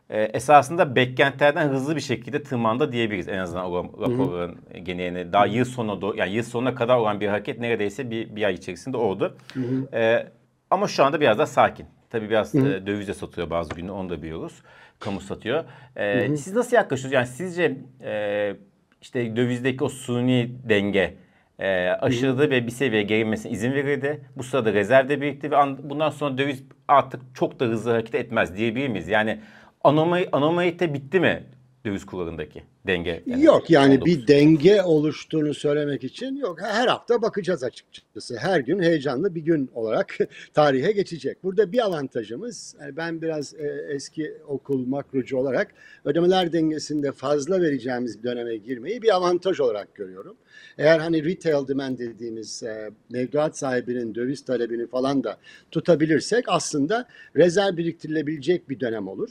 E, 0.10 0.22
esasında 0.24 0.96
beklentilerden 0.96 1.70
hızlı 1.70 1.96
bir 1.96 2.02
şekilde 2.02 2.44
tırmandı 2.44 2.92
diyebiliriz 2.92 3.28
en 3.28 3.38
azından 3.38 3.66
o 3.66 3.84
raporların 4.02 4.58
geneline. 4.84 5.34
Daha 5.34 5.46
yıl 5.46 5.66
sonuna 5.66 6.02
doğru, 6.02 6.18
yani 6.18 6.32
yıl 6.32 6.44
sonuna 6.44 6.75
kadar 6.75 6.98
olan 6.98 7.20
bir 7.20 7.28
hareket 7.28 7.60
neredeyse 7.60 8.12
bir, 8.12 8.36
bir 8.36 8.44
ay 8.44 8.54
içerisinde 8.54 8.98
oldu. 8.98 9.38
Hı 9.54 9.60
hı. 9.60 9.98
E, 9.98 10.28
ama 10.70 10.88
şu 10.88 11.04
anda 11.04 11.22
biraz 11.22 11.38
daha 11.38 11.48
sakin. 11.48 11.86
Tabii 12.10 12.30
biraz 12.30 12.54
hı 12.54 12.60
hı. 12.60 12.88
dövize 12.88 13.13
satıyor 13.13 13.50
bazı 13.50 13.75
günü 13.75 13.92
onu 13.92 14.10
da 14.10 14.22
biliyoruz. 14.22 14.62
Kamu 15.00 15.22
satıyor. 15.22 15.64
E, 15.96 16.28
hı 16.28 16.32
hı. 16.32 16.38
Siz 16.38 16.54
nasıl 16.54 16.76
yaklaşıyorsunuz? 16.76 17.14
Yani 17.14 17.28
sizce 17.28 17.78
e, 18.04 18.56
işte 19.02 19.36
dövizdeki 19.36 19.84
o 19.84 19.90
suni 19.90 20.52
denge 20.70 21.14
e, 21.60 21.90
aşırıda 21.90 22.50
ve 22.50 22.66
bir 22.66 22.72
seviyeye 22.72 23.04
gerilmesine 23.04 23.52
izin 23.52 23.72
verildi. 23.72 24.22
Bu 24.38 24.44
sırada 24.44 24.74
rezerv 24.74 25.10
de 25.10 25.22
birikti 25.22 25.52
ve 25.52 25.58
an, 25.58 25.90
bundan 25.90 26.10
sonra 26.10 26.38
döviz 26.38 26.64
artık 26.88 27.22
çok 27.34 27.60
da 27.60 27.66
hızlı 27.66 27.92
hareket 27.92 28.16
etmez 28.16 28.58
diyebilir 28.58 28.88
miyiz? 28.88 29.08
Yani 29.08 29.40
anomali, 29.84 30.30
anomalite 30.32 30.94
bitti 30.94 31.20
mi 31.20 31.44
döviz 31.86 32.06
kurlarındaki 32.06 32.63
denge? 32.88 33.24
Yani 33.25 33.44
yok 33.44 33.70
yani 33.70 33.94
19. 33.94 34.06
bir 34.06 34.28
denge 34.28 34.82
oluştuğunu 34.82 35.54
söylemek 35.54 36.04
için 36.04 36.36
yok. 36.36 36.62
Her 36.62 36.88
hafta 36.88 37.22
bakacağız 37.22 37.63
açıkçası. 37.63 38.38
Her 38.38 38.60
gün 38.60 38.80
heyecanlı 38.80 39.36
bir 39.36 39.42
gün 39.42 39.72
olarak 39.74 40.18
tarihe 40.54 40.92
geçecek. 40.92 41.44
Burada 41.44 41.72
bir 41.72 41.86
avantajımız 41.86 42.75
yani 42.82 42.98
ben 42.98 43.22
biraz 43.22 43.54
e, 43.54 43.88
eski 43.90 44.38
okul 44.48 44.86
makrocu 44.86 45.38
olarak 45.38 45.74
ödemeler 46.06 46.54
dengesinde 46.54 47.12
fazla 47.12 47.62
vereceğimiz 47.62 48.20
bir 48.20 48.24
döneme 48.24 48.58
girmeyi 48.58 49.02
bir 49.02 49.16
avantaj 49.16 49.60
olarak 49.60 49.96
görüyorum. 49.96 50.36
Eğer 50.78 51.00
hani 51.00 51.25
retail 51.25 51.68
demand 51.68 52.00
dediğimiz 52.00 52.63
e, 52.63 52.90
mevduat 53.12 53.58
sahibinin 53.58 54.16
döviz 54.16 54.46
talebini 54.46 54.88
falan 54.88 55.24
da 55.24 55.38
tutabilirsek 55.72 56.46
aslında 56.48 57.06
rezerv 57.36 57.78
biriktirilebilecek 57.78 58.70
bir 58.70 58.80
dönem 58.80 59.08
olur 59.08 59.30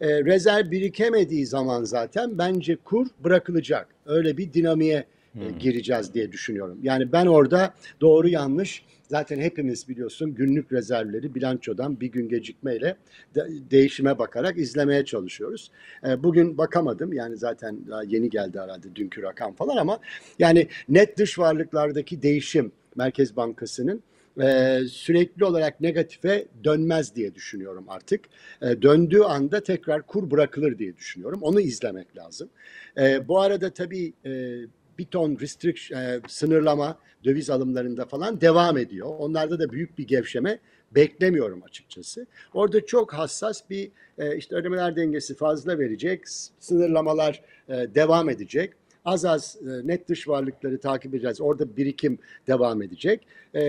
e, 0.00 0.24
rezerv 0.24 0.70
birikemediği 0.70 1.46
zaman 1.46 1.84
zaten 1.84 2.38
bence 2.38 2.76
kur 2.76 3.06
bırakılacak. 3.24 3.88
Öyle 4.06 4.36
bir 4.36 4.52
dinamiğe 4.52 5.04
hmm. 5.32 5.58
gireceğiz 5.58 6.14
diye 6.14 6.32
düşünüyorum. 6.32 6.78
Yani 6.82 7.12
ben 7.12 7.26
orada 7.26 7.74
doğru 8.00 8.28
yanlış 8.28 8.82
zaten 9.08 9.40
hepimiz 9.40 9.88
biliyorsun 9.88 10.34
günlük 10.34 10.72
rezervleri 10.72 11.34
bilançodan 11.34 12.00
bir 12.00 12.06
gün 12.06 12.28
gecikmeyle 12.28 12.96
de, 13.34 13.46
değişime 13.70 14.18
bakarak 14.18 14.58
izlemeye 14.58 15.04
çalışıyoruz. 15.04 15.70
E, 16.08 16.22
bugün 16.22 16.58
bakamadım 16.58 17.12
yani 17.12 17.36
zaten 17.36 17.78
daha 17.90 18.02
yeni 18.02 18.30
geldi 18.30 18.60
herhalde 18.60 18.94
dünkü 18.94 19.22
rakam 19.22 19.54
falan 19.54 19.76
ama 19.76 19.98
yani 20.38 20.68
net 20.88 21.18
dış 21.18 21.38
varlıklardaki 21.38 22.22
değişim 22.22 22.72
Merkez 22.96 23.36
Bankası'nın 23.36 24.02
e, 24.42 24.80
sürekli 24.90 25.44
olarak 25.44 25.80
negatife 25.80 26.46
dönmez 26.64 27.14
diye 27.14 27.34
düşünüyorum 27.34 27.84
artık. 27.88 28.24
E, 28.62 28.82
döndüğü 28.82 29.20
anda 29.20 29.62
tekrar 29.62 30.02
kur 30.02 30.30
bırakılır 30.30 30.78
diye 30.78 30.96
düşünüyorum. 30.96 31.38
Onu 31.42 31.60
izlemek 31.60 32.16
lazım. 32.16 32.48
E, 32.98 33.28
bu 33.28 33.40
arada 33.40 33.70
tabii 33.70 34.12
e, 34.24 34.60
bir 34.98 35.04
ton 35.06 35.38
restriction, 35.40 36.00
e, 36.00 36.20
sınırlama 36.28 36.98
döviz 37.24 37.50
alımlarında 37.50 38.04
falan 38.04 38.40
devam 38.40 38.78
ediyor. 38.78 39.08
Onlarda 39.18 39.58
da 39.58 39.70
büyük 39.70 39.98
bir 39.98 40.06
gevşeme 40.06 40.58
beklemiyorum 40.94 41.62
açıkçası. 41.62 42.26
Orada 42.54 42.86
çok 42.86 43.14
hassas 43.14 43.70
bir 43.70 43.90
e, 44.18 44.36
işte 44.36 44.56
ödemeler 44.56 44.96
dengesi 44.96 45.34
fazla 45.34 45.78
verecek, 45.78 46.20
sınırlamalar 46.58 47.42
e, 47.68 47.72
devam 47.94 48.28
edecek 48.30 48.72
az 49.04 49.24
az 49.24 49.56
e, 49.62 49.88
net 49.88 50.08
dış 50.08 50.28
varlıkları 50.28 50.80
takip 50.80 51.14
edeceğiz. 51.14 51.40
Orada 51.40 51.76
birikim 51.76 52.18
devam 52.46 52.82
edecek. 52.82 53.26
E, 53.54 53.62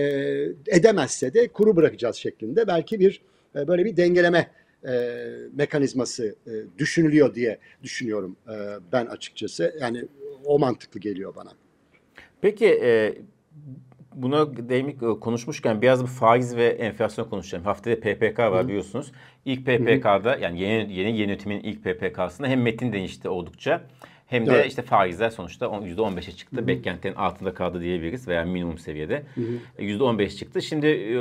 edemezse 0.66 1.34
de 1.34 1.48
kuru 1.48 1.76
bırakacağız 1.76 2.16
şeklinde 2.16 2.66
belki 2.66 3.00
bir 3.00 3.20
e, 3.56 3.68
böyle 3.68 3.84
bir 3.84 3.96
dengeleme 3.96 4.50
e, 4.88 5.22
mekanizması 5.56 6.36
e, 6.46 6.52
düşünülüyor 6.78 7.34
diye 7.34 7.58
düşünüyorum 7.82 8.36
e, 8.48 8.54
ben 8.92 9.06
açıkçası. 9.06 9.76
Yani 9.80 10.04
o 10.44 10.58
mantıklı 10.58 11.00
geliyor 11.00 11.34
bana. 11.36 11.50
Peki 12.40 12.66
e, 12.66 13.14
buna 14.14 14.68
değinmek 14.68 15.02
e, 15.02 15.20
konuşmuşken 15.20 15.82
biraz 15.82 16.02
bu 16.02 16.06
faiz 16.06 16.56
ve 16.56 16.66
enflasyon 16.66 17.30
konuşacağım. 17.30 17.64
Haftaya 17.64 18.00
PPK 18.00 18.38
var 18.38 18.64
Hı. 18.64 18.68
biliyorsunuz. 18.68 19.12
İlk 19.44 19.66
PPK'da 19.66 20.36
yani 20.36 20.60
yeni 20.60 20.92
yeni 20.92 21.18
yönetimin 21.18 21.60
ilk 21.60 21.84
PPK'sında 21.84 22.48
hem 22.48 22.62
metin 22.62 22.92
değişti 22.92 23.28
oldukça 23.28 23.82
hem 24.26 24.46
de 24.46 24.52
evet. 24.52 24.66
işte 24.66 24.82
faizler 24.82 25.30
sonuçta 25.30 25.66
%15'e 25.66 26.32
çıktı. 26.32 26.56
Hı-hı. 26.60 27.18
Altında 27.18 27.54
kaldı 27.54 27.80
diyebiliriz 27.80 28.28
veya 28.28 28.44
minimum 28.44 28.78
seviyede. 28.78 29.22
Hı-hı. 29.34 29.82
%15 29.84 30.36
çıktı. 30.36 30.62
Şimdi 30.62 30.86
e, 30.86 31.20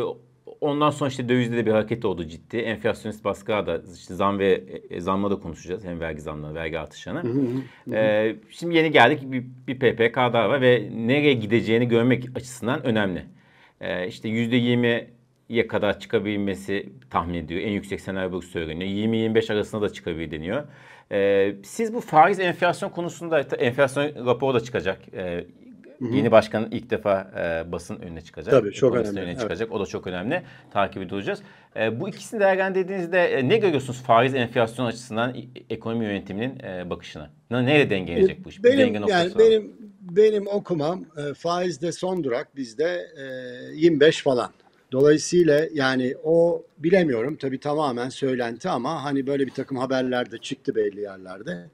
ondan 0.61 0.89
sonra 0.89 1.09
işte 1.09 1.29
dövizde 1.29 1.57
de 1.57 1.65
bir 1.65 1.71
hareket 1.71 2.05
oldu 2.05 2.25
ciddi. 2.25 2.57
Enflasyonist 2.57 3.23
baskıya 3.23 3.67
da 3.67 3.81
işte 3.95 4.13
zam 4.15 4.39
ve 4.39 4.63
e, 4.89 5.01
zamla 5.01 5.31
da 5.31 5.39
konuşacağız. 5.39 5.85
Hem 5.85 5.99
vergi 5.99 6.21
zamlarını, 6.21 6.55
vergi 6.55 6.79
artışını. 6.79 7.23
Hı 7.23 7.27
hı. 7.27 7.95
Ee, 7.95 8.35
şimdi 8.49 8.75
yeni 8.75 8.91
geldik 8.91 9.19
bir, 9.23 9.43
bir 9.67 9.79
PPK 9.79 10.15
daha 10.15 10.49
var 10.49 10.61
ve 10.61 10.89
nereye 10.95 11.33
gideceğini 11.33 11.87
görmek 11.87 12.25
açısından 12.35 12.85
önemli. 12.85 13.25
Ee, 13.81 14.07
işte 14.07 14.29
%20'ye 14.29 15.67
kadar 15.67 15.99
çıkabilmesi 15.99 16.89
tahmin 17.09 17.33
ediyor. 17.33 17.61
En 17.61 17.71
yüksek 17.71 18.01
senaryo 18.01 18.31
bu 18.31 18.41
söyleniyor. 18.41 18.91
20-25 18.91 19.53
arasında 19.53 19.81
da 19.81 19.89
çıkabilir 19.89 20.31
deniyor. 20.31 20.63
Ee, 21.11 21.55
siz 21.63 21.93
bu 21.93 22.01
faiz 22.01 22.39
enflasyon 22.39 22.89
konusunda 22.89 23.39
enflasyon 23.39 24.25
raporu 24.25 24.53
da 24.53 24.59
çıkacak. 24.59 24.99
Ee, 25.13 25.45
Hı-hı. 25.99 26.15
Yeni 26.15 26.31
başkanın 26.31 26.71
ilk 26.71 26.89
defa 26.89 27.31
e, 27.37 27.71
basın 27.71 27.99
önüne 27.99 28.21
çıkacak. 28.21 28.51
Tabii 28.51 28.71
çok 28.71 28.95
önemli. 28.95 29.19
önüne 29.19 29.35
çıkacak. 29.35 29.67
Evet. 29.67 29.77
O 29.77 29.79
da 29.79 29.85
çok 29.85 30.07
önemli. 30.07 30.43
Takip 30.71 31.03
ediyoruz. 31.03 31.39
E, 31.75 31.99
bu 31.99 32.09
ikisini 32.09 32.39
değerlendirdiğinizde 32.39 33.25
e, 33.25 33.49
ne 33.49 33.57
görüyorsunuz 33.57 34.01
faiz 34.01 34.35
enflasyon 34.35 34.85
açısından 34.85 35.35
ekonomi 35.69 36.05
yönetiminin 36.05 36.59
e, 36.59 36.89
bakışına? 36.89 37.29
Nereye 37.51 37.89
dengelenecek 37.89 38.45
bu 38.45 38.49
iş? 38.49 38.63
Benim, 38.63 38.93
denge 38.93 39.11
yani 39.11 39.31
benim 39.39 39.73
benim 40.01 40.47
okumam 40.47 41.05
e, 41.17 41.33
faizde 41.33 41.91
son 41.91 42.23
durak 42.23 42.55
bizde 42.55 43.07
e, 43.17 43.75
25 43.75 44.23
falan. 44.23 44.51
Dolayısıyla 44.91 45.67
yani 45.73 46.15
o 46.23 46.63
bilemiyorum 46.77 47.35
tabii 47.35 47.59
tamamen 47.59 48.09
söylenti 48.09 48.69
ama 48.69 49.03
hani 49.03 49.27
böyle 49.27 49.45
bir 49.45 49.51
takım 49.51 49.77
haberlerde 49.77 50.37
çıktı 50.37 50.75
belli 50.75 51.01
yerlerde. 51.01 51.69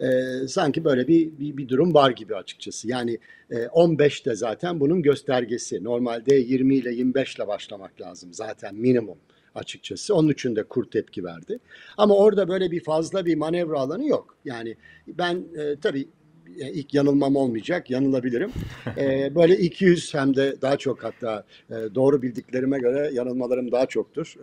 Ee, 0.00 0.48
sanki 0.48 0.84
böyle 0.84 1.08
bir, 1.08 1.38
bir, 1.38 1.56
bir 1.56 1.68
durum 1.68 1.94
var 1.94 2.10
gibi 2.10 2.36
açıkçası. 2.36 2.88
Yani 2.88 3.18
e, 3.50 3.66
15 3.66 4.26
de 4.26 4.34
zaten 4.34 4.80
bunun 4.80 5.02
göstergesi. 5.02 5.84
Normalde 5.84 6.34
20 6.34 6.74
ile 6.74 6.92
25 6.92 7.36
ile 7.36 7.48
başlamak 7.48 8.00
lazım 8.00 8.32
zaten 8.32 8.74
minimum 8.74 9.18
açıkçası. 9.54 10.14
Onun 10.14 10.28
için 10.28 10.56
de 10.56 10.62
kur 10.62 10.84
tepki 10.84 11.24
verdi. 11.24 11.58
Ama 11.96 12.14
orada 12.16 12.48
böyle 12.48 12.70
bir 12.70 12.84
fazla 12.84 13.26
bir 13.26 13.36
manevra 13.36 13.78
alanı 13.78 14.06
yok. 14.06 14.36
Yani 14.44 14.76
ben 15.06 15.44
e, 15.58 15.76
tabii 15.82 16.08
ilk 16.56 16.94
yanılmam 16.94 17.36
olmayacak, 17.36 17.90
yanılabilirim. 17.90 18.52
E, 18.96 19.34
böyle 19.34 19.56
200 19.58 20.14
hem 20.14 20.36
de 20.36 20.56
daha 20.62 20.76
çok 20.76 21.04
hatta 21.04 21.44
e, 21.70 21.74
doğru 21.94 22.22
bildiklerime 22.22 22.78
göre 22.78 23.10
yanılmalarım 23.12 23.72
daha 23.72 23.86
çoktur. 23.86 24.34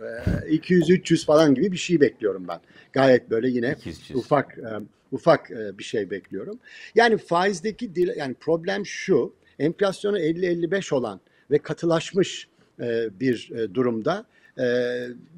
E, 0.46 0.56
200-300 0.56 1.24
falan 1.24 1.54
gibi 1.54 1.72
bir 1.72 1.76
şey 1.76 2.00
bekliyorum 2.00 2.48
ben. 2.48 2.60
Gayet 2.92 3.30
böyle 3.30 3.48
yine 3.48 3.74
200. 3.78 4.10
ufak 4.14 4.58
e, 4.58 4.70
ufak 5.12 5.50
e, 5.50 5.78
bir 5.78 5.84
şey 5.84 6.10
bekliyorum. 6.10 6.58
Yani 6.94 7.16
faizdeki 7.16 7.94
dil, 7.94 8.10
yani 8.16 8.34
problem 8.34 8.86
şu, 8.86 9.34
enflasyonu 9.58 10.18
50-55 10.18 10.94
olan 10.94 11.20
ve 11.50 11.58
katılaşmış 11.58 12.48
e, 12.80 13.20
bir 13.20 13.50
e, 13.54 13.74
durumda 13.74 14.26
e, 14.58 14.64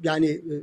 yani 0.03 0.29
e, 0.29 0.53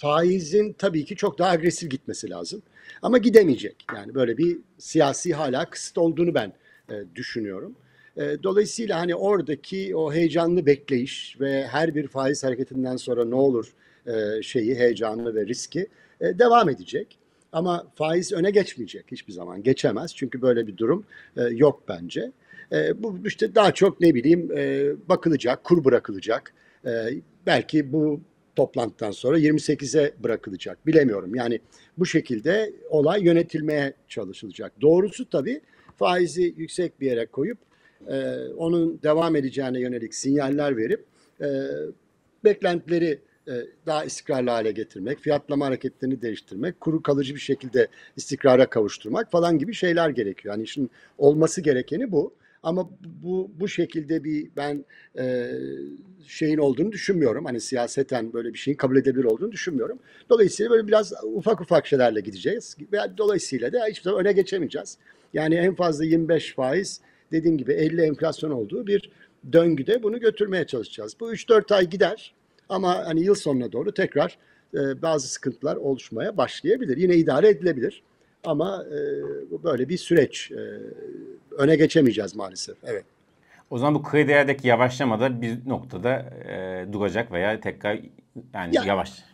faizin 0.00 0.72
tabii 0.72 1.04
ki 1.04 1.16
çok 1.16 1.38
daha 1.38 1.50
agresif 1.50 1.90
gitmesi 1.90 2.30
lazım. 2.30 2.62
Ama 3.02 3.18
gidemeyecek. 3.18 3.76
Yani 3.94 4.14
böyle 4.14 4.38
bir 4.38 4.58
siyasi 4.78 5.34
hala 5.34 5.70
kısıt 5.70 5.98
olduğunu 5.98 6.34
ben 6.34 6.52
e, 6.90 6.94
düşünüyorum. 7.14 7.74
E, 8.16 8.42
dolayısıyla 8.42 9.00
hani 9.00 9.14
oradaki 9.14 9.96
o 9.96 10.12
heyecanlı 10.12 10.66
bekleyiş 10.66 11.36
ve 11.40 11.66
her 11.66 11.94
bir 11.94 12.08
faiz 12.08 12.44
hareketinden 12.44 12.96
sonra 12.96 13.24
ne 13.24 13.34
olur 13.34 13.72
e, 14.06 14.42
şeyi, 14.42 14.74
heyecanlı 14.74 15.34
ve 15.34 15.46
riski 15.46 15.86
e, 16.20 16.38
devam 16.38 16.68
edecek. 16.68 17.18
Ama 17.52 17.86
faiz 17.94 18.32
öne 18.32 18.50
geçmeyecek 18.50 19.04
hiçbir 19.12 19.32
zaman. 19.32 19.62
Geçemez 19.62 20.14
çünkü 20.14 20.42
böyle 20.42 20.66
bir 20.66 20.76
durum 20.76 21.04
e, 21.36 21.42
yok 21.42 21.82
bence. 21.88 22.32
E, 22.72 23.02
bu 23.02 23.18
işte 23.24 23.54
daha 23.54 23.74
çok 23.74 24.00
ne 24.00 24.14
bileyim 24.14 24.50
e, 24.56 24.92
bakılacak, 25.08 25.64
kur 25.64 25.84
bırakılacak. 25.84 26.52
E, 26.86 26.90
belki 27.46 27.92
bu 27.92 28.20
toplantıdan 28.56 29.10
sonra 29.10 29.38
28'e 29.38 30.12
bırakılacak. 30.22 30.86
Bilemiyorum. 30.86 31.34
Yani 31.34 31.60
bu 31.98 32.06
şekilde 32.06 32.72
olay 32.90 33.24
yönetilmeye 33.24 33.94
çalışılacak. 34.08 34.72
Doğrusu 34.80 35.30
tabii 35.30 35.60
faizi 35.96 36.54
yüksek 36.56 37.00
bir 37.00 37.06
yere 37.06 37.26
koyup 37.26 37.58
e, 38.08 38.36
onun 38.56 39.02
devam 39.02 39.36
edeceğine 39.36 39.80
yönelik 39.80 40.14
sinyaller 40.14 40.76
verip 40.76 41.04
e, 41.40 41.48
beklentileri 42.44 43.18
e, 43.48 43.52
daha 43.86 44.04
istikrarlı 44.04 44.50
hale 44.50 44.72
getirmek, 44.72 45.18
fiyatlama 45.18 45.66
hareketlerini 45.66 46.22
değiştirmek, 46.22 46.80
kuru 46.80 47.02
kalıcı 47.02 47.34
bir 47.34 47.40
şekilde 47.40 47.88
istikrara 48.16 48.70
kavuşturmak 48.70 49.30
falan 49.30 49.58
gibi 49.58 49.74
şeyler 49.74 50.10
gerekiyor. 50.10 50.54
Yani 50.54 50.64
işin 50.64 50.90
olması 51.18 51.60
gerekeni 51.60 52.12
bu. 52.12 52.34
Ama 52.62 52.90
bu 53.22 53.50
bu 53.60 53.68
şekilde 53.68 54.24
bir 54.24 54.50
ben 54.56 54.84
e, 55.18 55.50
şeyin 56.26 56.58
olduğunu 56.58 56.92
düşünmüyorum. 56.92 57.44
Hani 57.44 57.60
siyaseten 57.60 58.32
böyle 58.32 58.54
bir 58.54 58.58
şeyin 58.58 58.76
kabul 58.76 58.96
edebilir 58.96 59.24
olduğunu 59.24 59.52
düşünmüyorum. 59.52 59.98
Dolayısıyla 60.30 60.70
böyle 60.70 60.86
biraz 60.88 61.12
ufak 61.22 61.60
ufak 61.60 61.86
şeylerle 61.86 62.20
gideceğiz. 62.20 62.76
Ve 62.92 62.98
dolayısıyla 63.18 63.72
da 63.72 63.86
hiçbir 63.86 64.02
zaman 64.02 64.20
öne 64.20 64.32
geçemeyeceğiz. 64.32 64.98
Yani 65.34 65.54
en 65.54 65.74
fazla 65.74 66.04
25 66.04 66.54
faiz 66.54 67.00
dediğim 67.32 67.58
gibi 67.58 67.72
50 67.72 68.02
enflasyon 68.02 68.50
olduğu 68.50 68.86
bir 68.86 69.10
döngüde 69.52 70.02
bunu 70.02 70.20
götürmeye 70.20 70.66
çalışacağız. 70.66 71.16
Bu 71.20 71.32
3-4 71.32 71.74
ay 71.74 71.86
gider 71.86 72.34
ama 72.68 73.06
hani 73.06 73.24
yıl 73.24 73.34
sonuna 73.34 73.72
doğru 73.72 73.94
tekrar 73.94 74.38
e, 74.74 75.02
bazı 75.02 75.28
sıkıntılar 75.28 75.76
oluşmaya 75.76 76.36
başlayabilir. 76.36 76.96
Yine 76.96 77.16
idare 77.16 77.48
edilebilir. 77.48 78.02
Ama 78.44 78.84
e, 78.84 78.96
bu 79.50 79.62
böyle 79.62 79.88
bir 79.88 79.96
süreç. 79.96 80.50
E, 80.50 80.80
öne 81.50 81.76
geçemeyeceğiz 81.76 82.36
maalesef. 82.36 82.76
Evet. 82.84 83.04
O 83.70 83.78
zaman 83.78 83.94
bu 83.94 84.02
kredilerdeki 84.02 84.68
yavaşlama 84.68 85.20
da 85.20 85.42
bir 85.42 85.58
noktada 85.66 86.10
e, 86.48 86.86
duracak 86.92 87.32
veya 87.32 87.60
tekrar 87.60 88.00
yani 88.54 88.76
ya, 88.76 88.84
yavaş. 88.84 89.24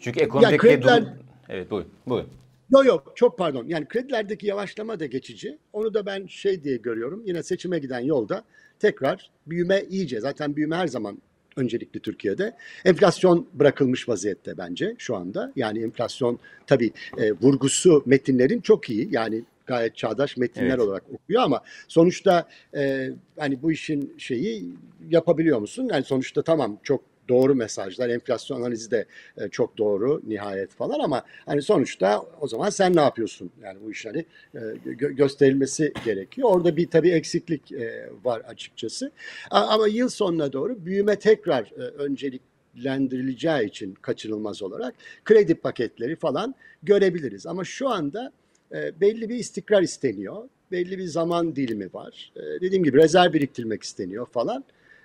Çünkü 0.00 0.20
ekonomideki 0.20 0.58
krediler... 0.58 1.02
durum... 1.02 1.12
Evet 1.48 1.70
buyurun. 1.70 1.90
buyurun. 2.06 2.30
Yok 2.70 2.86
yok 2.86 3.12
çok 3.14 3.38
pardon. 3.38 3.64
Yani 3.68 3.86
kredilerdeki 3.88 4.46
yavaşlama 4.46 5.00
da 5.00 5.06
geçici. 5.06 5.58
Onu 5.72 5.94
da 5.94 6.06
ben 6.06 6.26
şey 6.26 6.64
diye 6.64 6.76
görüyorum. 6.76 7.22
Yine 7.26 7.42
seçime 7.42 7.78
giden 7.78 8.00
yolda 8.00 8.44
tekrar 8.78 9.30
büyüme 9.46 9.82
iyice. 9.82 10.20
Zaten 10.20 10.56
büyüme 10.56 10.76
her 10.76 10.86
zaman 10.86 11.18
öncelikli 11.56 12.00
Türkiye'de. 12.00 12.56
Enflasyon 12.84 13.46
bırakılmış 13.54 14.08
vaziyette 14.08 14.58
bence 14.58 14.94
şu 14.98 15.16
anda. 15.16 15.52
Yani 15.56 15.82
enflasyon 15.82 16.38
tabii 16.66 16.92
e, 17.18 17.32
vurgusu 17.32 18.02
metinlerin 18.06 18.60
çok 18.60 18.90
iyi. 18.90 19.08
Yani 19.10 19.44
gayet 19.66 19.96
çağdaş 19.96 20.36
metinler 20.36 20.68
evet. 20.68 20.80
olarak 20.80 21.02
okuyor 21.14 21.42
ama 21.42 21.62
sonuçta 21.88 22.48
e, 22.76 23.10
hani 23.38 23.62
bu 23.62 23.72
işin 23.72 24.14
şeyi 24.18 24.64
yapabiliyor 25.10 25.58
musun? 25.58 25.88
Yani 25.92 26.04
sonuçta 26.04 26.42
tamam 26.42 26.78
çok 26.82 27.09
doğru 27.28 27.54
mesajlar. 27.54 28.08
Enflasyon 28.08 28.60
analizi 28.60 28.90
de 28.90 29.06
e, 29.36 29.48
çok 29.48 29.78
doğru 29.78 30.22
nihayet 30.26 30.70
falan 30.70 31.00
ama 31.00 31.22
hani 31.46 31.62
sonuçta 31.62 32.22
o 32.40 32.48
zaman 32.48 32.70
sen 32.70 32.96
ne 32.96 33.00
yapıyorsun? 33.00 33.50
Yani 33.62 33.78
bu 33.84 33.90
iş 33.92 34.06
hani 34.06 34.24
e, 34.54 34.58
gö- 34.58 35.12
gösterilmesi 35.12 35.92
gerekiyor. 36.04 36.48
Orada 36.50 36.76
bir 36.76 36.86
tabii 36.90 37.10
eksiklik 37.10 37.72
e, 37.72 38.10
var 38.24 38.40
açıkçası. 38.40 39.10
A- 39.50 39.66
ama 39.66 39.88
yıl 39.88 40.08
sonuna 40.08 40.52
doğru 40.52 40.84
büyüme 40.86 41.18
tekrar 41.18 41.62
e, 41.76 41.82
önceliklendirileceği 41.82 43.68
için 43.68 43.94
kaçınılmaz 43.94 44.62
olarak 44.62 44.94
kredi 45.24 45.54
paketleri 45.54 46.16
falan 46.16 46.54
görebiliriz. 46.82 47.46
Ama 47.46 47.64
şu 47.64 47.88
anda 47.88 48.32
e, 48.74 49.00
belli 49.00 49.28
bir 49.28 49.34
istikrar 49.34 49.82
isteniyor. 49.82 50.48
Belli 50.72 50.98
bir 50.98 51.04
zaman 51.04 51.56
dilimi 51.56 51.88
var. 51.94 52.32
E, 52.36 52.40
dediğim 52.60 52.84
gibi 52.84 52.98
rezerv 52.98 53.32
biriktirmek 53.32 53.82
isteniyor 53.82 54.26
falan. 54.26 54.64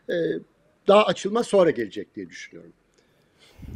E, 0.09 0.13
daha 0.87 1.05
açılma 1.05 1.43
sonra 1.43 1.69
gelecek 1.71 2.15
diye 2.15 2.29
düşünüyorum. 2.29 2.73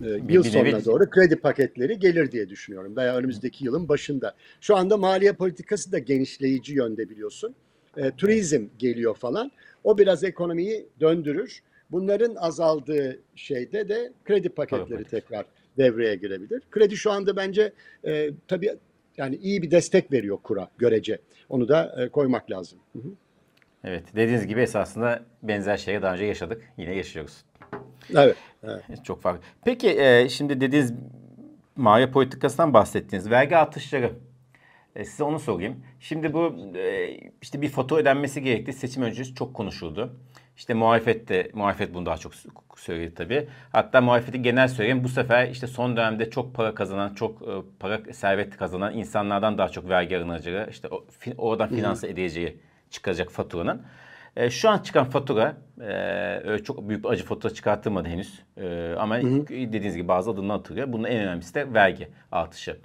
E, 0.03 0.27
Bir- 0.27 0.33
yıl 0.33 0.43
sonuna 0.43 0.85
doğru 0.85 1.09
kredi 1.09 1.35
paketleri 1.35 1.99
gelir 1.99 2.31
diye 2.31 2.49
düşünüyorum. 2.49 2.95
Veya 2.95 3.15
önümüzdeki 3.15 3.65
yılın 3.65 3.89
başında. 3.89 4.35
Şu 4.61 4.75
anda 4.75 4.97
maliye 4.97 5.33
politikası 5.33 5.91
da 5.91 5.99
genişleyici 5.99 6.73
yönde 6.73 7.09
biliyorsun. 7.09 7.55
E, 7.97 8.11
turizm 8.11 8.67
geliyor 8.79 9.15
falan. 9.15 9.51
O 9.83 9.97
biraz 9.97 10.23
ekonomiyi 10.23 10.85
döndürür. 10.99 11.59
Bunların 11.91 12.35
azaldığı 12.35 13.19
şeyde 13.35 13.89
de 13.89 14.11
kredi 14.25 14.49
paketleri 14.49 15.03
tekrar 15.03 15.45
devreye 15.77 16.15
girebilir. 16.15 16.61
Kredi 16.71 16.95
şu 16.97 17.11
anda 17.11 17.35
bence 17.35 17.73
e, 18.05 18.29
tabii 18.47 18.75
yani 19.17 19.35
iyi 19.35 19.61
bir 19.61 19.71
destek 19.71 20.11
veriyor 20.11 20.37
kura 20.43 20.69
görece. 20.77 21.19
Onu 21.49 21.67
da 21.67 21.95
e, 22.03 22.09
koymak 22.09 22.51
lazım. 22.51 22.79
Hı 22.93 22.99
hı. 22.99 23.11
Evet 23.83 24.03
dediğiniz 24.15 24.47
gibi 24.47 24.61
esasında 24.61 25.23
benzer 25.43 25.77
şeye 25.77 26.01
daha 26.01 26.13
önce 26.13 26.25
yaşadık. 26.25 26.73
Yine 26.77 26.95
yaşıyoruz. 26.95 27.45
Evet. 28.15 28.37
evet. 28.63 29.05
Çok 29.05 29.21
farklı. 29.21 29.41
Peki 29.65 30.01
e, 30.01 30.29
şimdi 30.29 30.61
dediğiniz 30.61 30.93
maliye 31.75 32.11
politikasından 32.11 32.73
bahsettiniz. 32.73 33.29
Vergi 33.29 33.57
artışları. 33.57 34.11
E, 34.95 35.05
size 35.05 35.23
onu 35.23 35.39
sorayım. 35.39 35.83
Şimdi 35.99 36.33
bu 36.33 36.55
e, 36.75 37.17
işte 37.41 37.61
bir 37.61 37.69
foto 37.69 37.97
ödenmesi 37.97 38.43
gerekti. 38.43 38.73
Seçim 38.73 39.03
öncesi 39.03 39.35
çok 39.35 39.53
konuşuldu. 39.53 40.15
İşte 40.57 40.73
muhalefet 40.73 41.29
de, 41.29 41.51
muhalefet 41.53 41.93
bunu 41.93 42.05
daha 42.05 42.17
çok 42.17 42.33
söyledi 42.75 43.13
tabii. 43.15 43.47
Hatta 43.71 44.01
muhalefeti 44.01 44.41
genel 44.41 44.67
söyleyeyim. 44.67 45.03
Bu 45.03 45.09
sefer 45.09 45.49
işte 45.49 45.67
son 45.67 45.97
dönemde 45.97 46.29
çok 46.29 46.55
para 46.55 46.75
kazanan, 46.75 47.13
çok 47.13 47.41
e, 47.41 47.51
para 47.79 48.13
servet 48.13 48.57
kazanan 48.57 48.93
insanlardan 48.93 49.57
daha 49.57 49.69
çok 49.69 49.89
vergi 49.89 50.17
alınacağı, 50.17 50.69
işte 50.69 50.87
o, 50.87 51.05
oradan 51.37 51.69
finanse 51.69 52.07
edileceği 52.07 52.59
çıkacak 52.89 53.31
faturanın. 53.31 53.81
E, 54.35 54.49
şu 54.49 54.69
an 54.69 54.79
çıkan 54.79 55.05
fatura 55.05 55.57
e, 55.81 56.57
çok 56.63 56.89
büyük 56.89 57.03
bir 57.03 57.09
acı 57.09 57.25
fatura 57.25 57.53
çıkartılmadı 57.53 58.07
henüz. 58.07 58.43
E, 58.57 58.93
ama 58.97 59.21
dediğiniz 59.49 59.95
gibi 59.95 60.07
bazı 60.07 60.31
adımlar 60.31 60.55
atılıyor. 60.55 60.93
Bunun 60.93 61.03
en 61.03 61.19
önemlisi 61.19 61.55
de 61.55 61.73
vergi 61.73 62.07
artışı. 62.31 62.77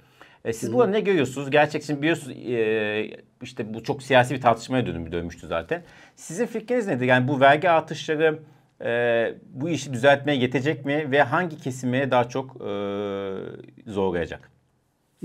E, 0.45 0.53
siz 0.53 0.73
burada 0.73 0.91
ne 0.91 0.99
görüyorsunuz? 0.99 1.49
Gerçekten 1.49 2.01
biliyorsunuz 2.01 2.37
e, 2.37 3.17
işte 3.41 3.73
bu 3.73 3.83
çok 3.83 4.03
siyasi 4.03 4.35
bir 4.35 4.41
tartışmaya 4.41 4.85
dönüm, 4.85 5.11
dönmüştü 5.11 5.47
zaten. 5.47 5.83
Sizin 6.15 6.45
fikriniz 6.45 6.87
nedir? 6.87 7.05
Yani 7.05 7.27
bu 7.27 7.39
vergi 7.39 7.69
artışları 7.69 8.39
e, 8.81 9.33
bu 9.53 9.69
işi 9.69 9.93
düzeltmeye 9.93 10.37
yetecek 10.39 10.85
mi 10.85 11.11
ve 11.11 11.21
hangi 11.21 11.57
kesime 11.57 12.11
daha 12.11 12.29
çok 12.29 12.55
e, 12.55 12.69
zorlayacak? 13.87 14.54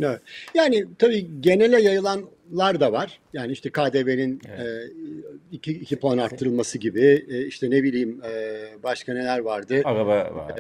Evet. 0.03 0.21
Yani 0.55 0.87
tabii 0.99 1.41
genele 1.41 1.83
yayılanlar 1.83 2.81
da 2.81 2.93
var. 2.93 3.21
Yani 3.33 3.53
işte 3.53 3.71
KDV'nin 3.71 4.41
e, 4.49 4.65
iki, 5.53 5.73
iki 5.73 5.97
puan 5.99 6.19
arttırılması 6.19 6.79
gibi 6.79 7.25
e, 7.29 7.47
işte 7.47 7.71
ne 7.71 7.83
bileyim 7.83 8.21
e, 8.25 8.65
başka 8.83 9.15
neler 9.15 9.39
vardı. 9.39 9.81
Araba 9.85 10.35
var. 10.35 10.55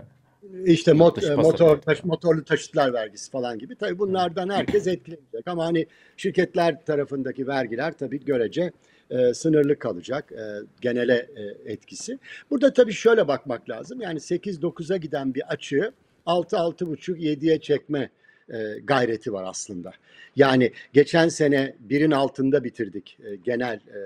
İşte 0.64 0.92
mot, 0.92 1.24
e, 1.24 1.34
motor 1.34 1.76
taş- 1.76 2.04
motorlu 2.04 2.44
taşıtlar 2.44 2.92
vergisi 2.92 3.30
falan 3.30 3.58
gibi. 3.58 3.76
Tabii 3.76 3.98
bunlardan 3.98 4.50
herkes 4.50 4.86
etkilenecek 4.86 5.46
ama 5.48 5.64
hani 5.64 5.86
şirketler 6.16 6.84
tarafındaki 6.84 7.46
vergiler 7.46 7.92
tabii 7.92 8.24
görece 8.24 8.72
e, 9.10 9.34
sınırlı 9.34 9.78
kalacak 9.78 10.32
e, 10.32 10.42
genele 10.80 11.26
e, 11.36 11.72
etkisi. 11.72 12.18
Burada 12.50 12.72
tabii 12.72 12.92
şöyle 12.92 13.28
bakmak 13.28 13.70
lazım. 13.70 14.00
Yani 14.00 14.18
8-9'a 14.18 14.96
giden 14.96 15.34
bir 15.34 15.52
açığı 15.52 15.92
6-6,5-7'ye 16.26 17.60
çekme 17.60 18.10
e, 18.52 18.80
gayreti 18.84 19.32
var 19.32 19.44
aslında. 19.44 19.92
Yani 20.36 20.72
geçen 20.92 21.28
sene 21.28 21.74
birin 21.80 22.10
altında 22.10 22.64
bitirdik 22.64 23.18
e, 23.24 23.36
genel 23.36 23.74
e, 23.74 23.98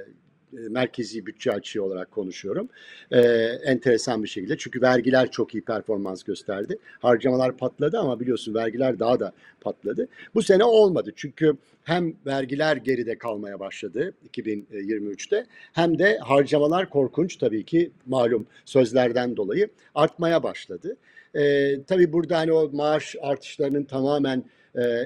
merkezi 0.71 1.27
bütçe 1.27 1.53
açığı 1.53 1.85
olarak 1.85 2.11
konuşuyorum. 2.11 2.69
E, 3.11 3.21
enteresan 3.65 4.23
bir 4.23 4.29
şekilde. 4.29 4.59
Çünkü 4.59 4.83
vergiler 4.83 5.31
çok 5.31 5.55
iyi 5.55 5.65
performans 5.65 6.23
gösterdi. 6.23 6.79
Harcamalar 7.01 7.57
patladı 7.57 7.99
ama 7.99 8.21
biliyorsun 8.21 8.55
vergiler 8.55 8.99
daha 8.99 9.21
da 9.21 9.33
patladı. 9.61 10.09
Bu 10.35 10.43
sene 10.43 10.65
olmadı. 10.65 11.13
Çünkü 11.17 11.57
hem 11.85 12.15
vergiler 12.27 12.77
geride 12.77 13.19
kalmaya 13.19 13.61
başladı 13.61 14.15
2023'te 14.31 15.47
hem 15.73 15.99
de 15.99 16.19
harcamalar 16.19 16.91
korkunç 16.91 17.37
tabii 17.37 17.65
ki 17.65 17.91
malum 18.07 18.47
sözlerden 18.65 19.37
dolayı 19.37 19.69
artmaya 19.95 20.43
başladı. 20.43 20.97
E, 21.35 21.75
tabii 21.83 22.13
burada 22.13 22.39
hani 22.39 22.53
o 22.53 22.71
maaş 22.73 23.17
artışlarının 23.21 23.85
tamamen 23.85 24.39
e, 24.39 24.45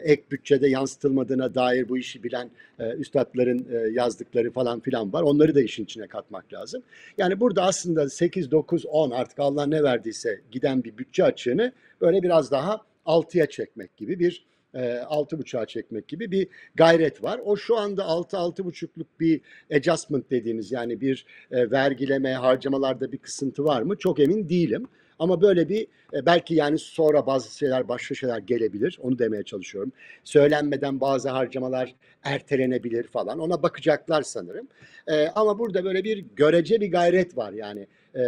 ek 0.02 0.22
bütçede 0.30 0.68
yansıtılmadığına 0.68 1.54
dair 1.54 1.88
bu 1.88 1.98
işi 1.98 2.22
bilen 2.22 2.50
e, 2.78 2.90
üstadların 2.90 3.66
e, 3.72 3.92
yazdıkları 3.92 4.50
falan 4.50 4.80
filan 4.80 5.12
var. 5.12 5.22
Onları 5.22 5.54
da 5.54 5.60
işin 5.60 5.84
içine 5.84 6.06
katmak 6.06 6.52
lazım. 6.52 6.82
Yani 7.18 7.40
burada 7.40 7.62
aslında 7.62 8.08
8, 8.08 8.50
9, 8.50 8.86
10 8.86 9.10
artık 9.10 9.38
Allah 9.38 9.66
ne 9.66 9.82
verdiyse 9.82 10.40
giden 10.50 10.84
bir 10.84 10.98
bütçe 10.98 11.24
açığını 11.24 11.72
böyle 12.00 12.22
biraz 12.22 12.50
daha 12.50 12.80
6'ya 13.06 13.46
çekmek 13.46 13.96
gibi 13.96 14.18
bir 14.18 14.46
e, 14.74 14.78
6.5'a 14.80 15.66
çekmek 15.66 16.08
gibi 16.08 16.30
bir 16.30 16.48
gayret 16.74 17.22
var. 17.22 17.40
O 17.44 17.56
şu 17.56 17.76
anda 17.76 18.02
6-6.5'luk 18.02 19.06
bir 19.20 19.40
adjustment 19.76 20.30
dediğimiz 20.30 20.72
yani 20.72 21.00
bir 21.00 21.26
e, 21.50 21.70
vergileme, 21.70 22.32
harcamalarda 22.32 23.12
bir 23.12 23.18
kısıntı 23.18 23.64
var 23.64 23.82
mı? 23.82 23.98
Çok 23.98 24.20
emin 24.20 24.48
değilim. 24.48 24.86
Ama 25.18 25.40
böyle 25.40 25.68
bir 25.68 25.86
e, 26.14 26.26
belki 26.26 26.54
yani 26.54 26.78
sonra 26.78 27.26
bazı 27.26 27.58
şeyler 27.58 27.88
başka 27.88 28.14
şeyler 28.14 28.38
gelebilir. 28.38 28.98
Onu 29.02 29.18
demeye 29.18 29.42
çalışıyorum. 29.42 29.92
Söylenmeden 30.24 31.00
bazı 31.00 31.28
harcamalar 31.28 31.94
ertelenebilir 32.22 33.06
falan. 33.06 33.38
Ona 33.38 33.62
bakacaklar 33.62 34.22
sanırım. 34.22 34.68
E, 35.06 35.28
ama 35.28 35.58
burada 35.58 35.84
böyle 35.84 36.04
bir 36.04 36.24
görece 36.36 36.80
bir 36.80 36.92
gayret 36.92 37.36
var 37.36 37.52
yani. 37.52 37.86
E, 38.14 38.20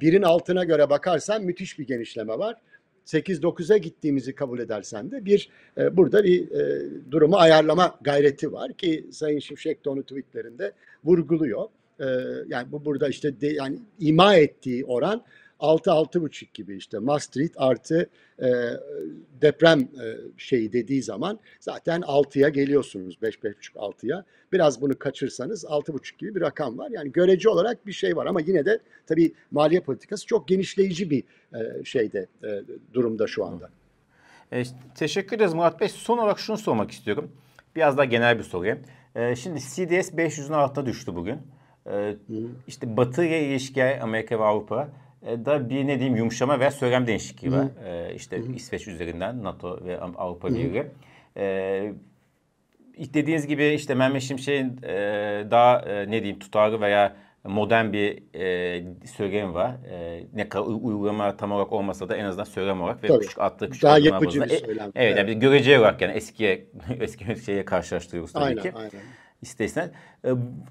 birin 0.00 0.22
altına 0.22 0.64
göre 0.64 0.90
bakarsan 0.90 1.44
müthiş 1.44 1.78
bir 1.78 1.86
genişleme 1.86 2.38
var. 2.38 2.56
8-9'a 3.08 3.76
gittiğimizi 3.76 4.34
kabul 4.34 4.58
edersen 4.58 5.10
de 5.10 5.24
bir 5.24 5.48
e, 5.78 5.96
burada 5.96 6.24
bir 6.24 6.50
e, 6.50 6.90
durumu 7.10 7.36
ayarlama 7.36 7.98
gayreti 8.00 8.52
var 8.52 8.72
ki 8.72 9.06
Sayın 9.12 9.38
Şimşek 9.38 9.84
de 9.84 9.90
onu 9.90 10.02
tweetlerinde 10.02 10.72
vurguluyor. 11.04 11.64
E, 12.00 12.06
yani 12.48 12.72
bu 12.72 12.84
burada 12.84 13.08
işte 13.08 13.40
de, 13.40 13.46
yani 13.46 13.78
ima 13.98 14.36
ettiği 14.36 14.84
oran 14.84 15.24
6-6,5 15.60 16.46
gibi 16.54 16.76
işte 16.76 16.98
Maastricht 16.98 17.54
artı 17.56 18.10
e, 18.42 18.46
deprem 19.42 19.80
e, 19.80 20.16
şeyi 20.36 20.72
dediği 20.72 21.02
zaman 21.02 21.38
zaten 21.60 22.00
6'ya 22.00 22.48
geliyorsunuz 22.48 23.18
5-5,5-6'ya. 23.22 24.24
Biraz 24.52 24.80
bunu 24.80 24.98
kaçırsanız 24.98 25.64
6,5 25.64 26.18
gibi 26.18 26.34
bir 26.34 26.40
rakam 26.40 26.78
var. 26.78 26.90
Yani 26.90 27.12
görece 27.12 27.48
olarak 27.48 27.86
bir 27.86 27.92
şey 27.92 28.16
var 28.16 28.26
ama 28.26 28.40
yine 28.40 28.64
de 28.64 28.80
tabii 29.06 29.32
maliye 29.50 29.80
politikası 29.80 30.26
çok 30.26 30.48
genişleyici 30.48 31.10
bir 31.10 31.24
e, 31.54 31.84
şeyde 31.84 32.26
e, 32.44 32.62
durumda 32.94 33.26
şu 33.26 33.44
anda. 33.44 33.70
E, 34.52 34.62
teşekkür 34.94 35.36
ederiz 35.36 35.54
Murat 35.54 35.80
Bey. 35.80 35.88
Son 35.88 36.18
olarak 36.18 36.38
şunu 36.38 36.56
sormak 36.56 36.90
istiyorum. 36.90 37.32
Biraz 37.76 37.96
daha 37.96 38.04
genel 38.04 38.38
bir 38.38 38.44
soru. 38.44 38.66
E, 39.14 39.36
şimdi 39.36 39.60
CDS 39.60 40.12
500'ün 40.12 40.52
altına 40.52 40.86
düştü 40.86 41.14
bugün. 41.14 41.38
E, 41.90 42.16
işte 42.66 42.96
Batı 42.96 43.24
ile 43.24 43.44
ilişki 43.44 43.84
Amerika 43.84 44.38
ve 44.38 44.44
Avrupa 44.44 44.88
da 45.22 45.70
bir 45.70 45.86
ne 45.86 45.98
diyeyim 45.98 46.16
yumuşama 46.16 46.60
ve 46.60 46.70
söylem 46.70 47.06
değişikliği 47.06 47.52
var. 47.52 47.66
E, 47.84 48.14
işte 48.14 48.40
İsveç 48.56 48.88
üzerinden 48.88 49.44
NATO 49.44 49.84
ve 49.84 50.00
Avrupa 50.00 50.48
Birliği. 50.48 50.86
E, 51.36 51.92
dediğiniz 53.14 53.46
gibi 53.46 53.66
işte 53.66 53.94
Mehmet 53.94 54.22
Şimşek'in 54.22 54.80
e, 54.82 54.92
daha 55.50 55.80
e, 55.80 56.10
ne 56.10 56.22
diyeyim 56.22 56.38
tutarlı 56.38 56.80
veya 56.80 57.16
modern 57.44 57.92
bir 57.92 58.22
e, 58.34 58.84
söylemi 59.06 59.54
var. 59.54 59.70
E, 59.90 60.24
ne 60.34 60.48
kadar 60.48 60.64
uygulama 60.66 61.36
tam 61.36 61.52
olarak 61.52 61.72
olmasa 61.72 62.08
da 62.08 62.16
en 62.16 62.24
azından 62.24 62.44
söylem 62.44 62.82
olarak 62.82 63.02
ve 63.02 63.06
Tabii. 63.06 63.20
küçük 63.20 63.40
attığı 63.40 63.66
küçük 63.66 63.82
Daha 63.82 63.98
yapıcı 63.98 64.40
bazında. 64.40 64.54
bir 64.54 64.66
söylem. 64.66 64.88
E, 64.94 65.04
evet, 65.04 65.18
yani 65.18 65.28
bir 65.28 65.32
göreceli 65.32 65.78
olarak 65.78 66.02
yani 66.02 66.12
eskiye 66.12 66.66
eski 67.00 67.44
şeye 67.44 67.64
karşılaştırıyoruz 67.64 68.32
tabii 68.32 68.44
Aynen, 68.44 68.62
ki. 68.62 68.72
aynen. 68.74 68.90
İster 69.42 69.64
istemez. 69.64 69.90
E, 70.24 70.28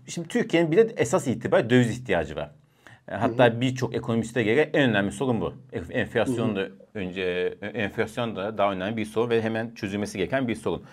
Şimdi 0.08 0.28
Türkiye'nin 0.28 0.72
bir 0.72 0.78
de 0.78 0.94
esas 0.98 1.28
itibar 1.28 1.70
döviz 1.70 2.00
ihtiyacı 2.00 2.36
var. 2.36 2.52
E, 3.12 3.15
Hatta 3.15 3.62
birçok 3.62 3.96
ekonomiste 3.96 4.43
göre 4.43 4.70
en 4.74 4.89
önemli 4.89 5.12
sorun 5.12 5.41
bu. 5.41 5.54
E- 5.74 6.00
Enflasyon 6.00 6.56
da 6.56 6.67
önce 6.93 7.22
e, 7.62 7.67
enflasyon 7.67 8.36
da 8.36 8.58
daha 8.58 8.72
önemli 8.72 8.98
bir 8.98 9.06
sorun 9.06 9.30
ve 9.30 9.41
hemen 9.41 9.72
çözülmesi 9.76 10.17
gereken 10.17 10.48
bir 10.48 10.56
sorun. 10.56 10.84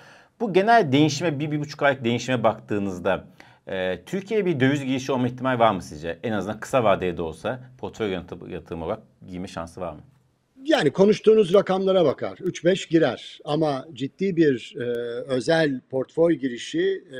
Bu 0.41 0.53
genel 0.53 0.93
değişime 0.93 1.39
bir, 1.39 1.51
bir 1.51 1.61
buçuk 1.61 1.83
aylık 1.83 2.05
değişime 2.05 2.43
baktığınızda 2.45 3.25
Ee, 3.69 4.01
Türkiye'ye 4.07 4.47
bir 4.47 4.61
döviz 4.61 4.85
girişi 4.85 5.13
olma 5.13 5.27
ihtimali 5.27 5.59
var 5.59 5.75
mı 5.75 5.83
sizce? 5.83 6.19
En 6.23 6.33
azından 6.33 6.61
kısa 6.61 6.85
vadede 6.85 7.17
de 7.17 7.23
olsa 7.23 7.61
portföy 7.79 8.19
yatırım 8.49 8.83
olarak 8.83 9.03
girme 9.29 9.49
şansı 9.49 9.81
var 9.81 9.93
mı? 9.93 10.01
Yani 10.65 10.91
konuştuğunuz 10.91 11.55
rakamlara 11.55 12.05
bakar. 12.05 12.39
3-5 12.39 12.89
girer 12.89 13.41
ama 13.45 13.87
ciddi 13.95 14.37
bir 14.37 14.75
e, 14.77 14.85
özel 15.29 15.81
portföy 15.91 16.35
girişi 16.35 17.05
e, 17.13 17.19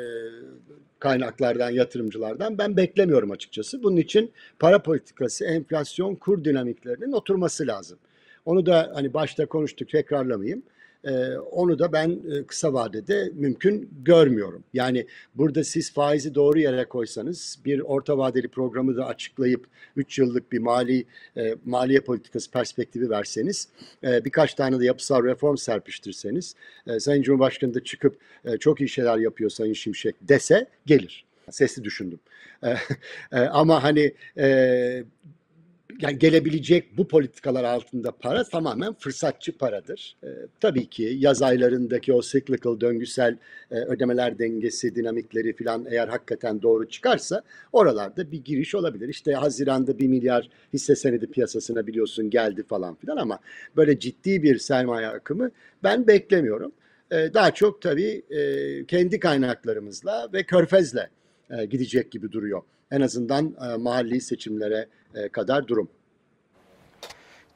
kaynaklardan, 0.99 1.71
yatırımcılardan 1.71 2.59
ben 2.59 2.77
beklemiyorum 2.77 3.31
açıkçası. 3.31 3.83
Bunun 3.83 3.97
için 3.97 4.33
para 4.59 4.83
politikası, 4.83 5.45
enflasyon, 5.45 6.15
kur 6.15 6.45
dinamiklerinin 6.45 7.13
oturması 7.13 7.67
lazım. 7.67 7.99
Onu 8.45 8.67
da 8.67 8.91
hani 8.95 9.15
başta 9.15 9.47
konuştuk 9.47 9.89
tekrarlamayayım. 9.89 10.63
Ee, 11.05 11.39
onu 11.39 11.79
da 11.79 11.93
ben 11.93 12.11
e, 12.11 12.45
kısa 12.45 12.73
vadede 12.73 13.31
mümkün 13.35 13.91
görmüyorum. 14.05 14.65
Yani 14.75 15.07
burada 15.35 15.65
siz 15.65 15.93
faizi 15.93 16.35
doğru 16.35 16.59
yere 16.59 16.85
koysanız 16.85 17.59
bir 17.65 17.81
orta 17.81 18.19
vadeli 18.19 18.49
programı 18.49 18.97
da 18.97 19.07
açıklayıp 19.07 19.67
3 19.97 20.19
yıllık 20.19 20.53
bir 20.53 20.59
mali 20.59 21.05
e, 21.37 21.57
maliye 21.65 22.01
politikası 22.01 22.51
perspektifi 22.51 23.11
verseniz 23.11 23.69
e, 24.05 24.25
birkaç 24.25 24.55
tane 24.55 24.81
de 24.81 24.85
yapısal 24.85 25.25
reform 25.25 25.57
serpiştirseniz 25.57 26.55
e, 26.87 27.01
Sayın 27.01 27.23
Cumhurbaşkanı 27.23 27.75
da 27.75 27.85
çıkıp 27.85 28.19
çok 28.61 28.81
iyi 28.81 28.89
şeyler 28.89 29.19
yapıyor 29.19 29.51
Sayın 29.51 29.73
Şimşek 29.73 30.17
dese 30.23 30.67
gelir. 30.87 31.25
Sesli 31.51 31.85
düşündüm. 31.85 32.21
Ama 33.33 33.83
hani 33.83 34.13
yani 36.01 36.19
gelebilecek 36.19 36.99
bu 36.99 37.09
politikalar 37.09 37.65
altında 37.65 38.11
para 38.11 38.45
tamamen 38.45 38.95
fırsatçı 38.95 39.59
paradır. 39.59 40.17
E, 40.25 40.29
tabii 40.61 40.87
ki 40.87 41.17
yaz 41.19 41.43
aylarındaki 41.43 42.13
o 42.13 42.23
cyclical 42.23 42.81
döngüsel 42.81 43.39
e, 43.71 43.75
ödemeler 43.75 44.39
dengesi 44.39 44.95
dinamikleri 44.95 45.57
falan 45.57 45.87
eğer 45.91 46.09
hakikaten 46.09 46.63
doğru 46.63 46.89
çıkarsa 46.89 47.43
oralarda 47.73 48.33
bir 48.33 48.45
giriş 48.45 48.75
olabilir. 48.75 49.09
İşte 49.09 49.33
Haziran'da 49.33 49.99
bir 49.99 50.07
milyar 50.07 50.49
hisse 50.73 50.97
senedi 50.97 51.27
piyasasına 51.27 51.87
biliyorsun 51.87 52.31
geldi 52.31 52.63
falan 52.63 52.95
filan 52.95 53.17
ama 53.17 53.39
böyle 53.77 53.99
ciddi 53.99 54.43
bir 54.43 54.59
sermaye 54.59 55.07
akımı 55.07 55.51
ben 55.83 56.07
beklemiyorum. 56.07 56.73
E, 57.11 57.35
daha 57.35 57.51
çok 57.51 57.83
tabii 57.83 58.23
e, 58.31 58.85
kendi 58.85 59.21
kaynaklarımızla 59.21 60.29
ve 60.33 60.43
körfezle 60.43 61.11
e, 61.51 61.65
gidecek 61.65 62.13
gibi 62.13 62.33
duruyor. 62.33 62.63
En 62.91 63.01
azından 63.01 63.57
e, 63.73 63.77
mahalli 63.77 64.21
seçimlere 64.21 64.87
e, 65.15 65.29
kadar 65.29 65.69
durum. 65.69 65.89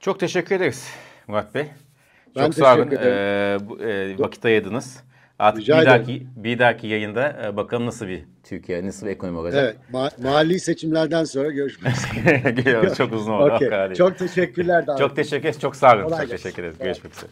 Çok 0.01 0.21
teşekkür 0.21 0.57
ederiz 0.57 0.89
Murat 1.27 1.55
Bey. 1.55 1.67
Ben 2.37 2.45
Çok 2.45 2.55
sağ 2.55 2.75
olun. 2.77 2.87
ederim. 2.87 3.69
Bu, 3.69 3.81
e, 3.83 4.19
vakit 4.19 4.45
ayırdınız. 4.45 5.03
Artık 5.39 5.61
Rica 5.63 5.77
bir 5.77 5.83
ederim. 5.83 5.99
dahaki 6.01 6.27
bir 6.37 6.59
dahaki 6.59 6.87
yayında 6.87 7.43
e, 7.47 7.57
bakalım 7.57 7.87
nasıl 7.87 8.09
bir 8.09 8.25
Türkiye, 8.45 8.87
nasıl 8.87 9.07
bir 9.07 9.11
ekonomi 9.11 9.39
olacak. 9.39 9.63
Evet, 9.65 9.77
ma- 9.93 10.23
mahalli 10.23 10.61
seçimlerden 10.61 11.25
sonra 11.25 11.51
görüşmek 11.51 11.93
üzere. 12.59 12.95
Çok 12.95 13.13
uzun 13.13 13.33
oldu. 13.33 13.53
Hakikaten. 13.53 13.95
Çok 13.95 14.19
teşekkürler. 14.19 14.85
çok 14.99 15.17
teşekkür 15.17 15.41
ederiz. 15.49 15.61
Çok 15.61 15.77
sağ 15.77 15.95
olun. 15.97 16.03
Kolay 16.05 16.19
Çok 16.21 16.31
gelsin. 16.31 16.43
teşekkür 16.43 16.63
ederiz. 16.63 16.79
Görüşmek 16.79 17.13
üzere. 17.15 17.31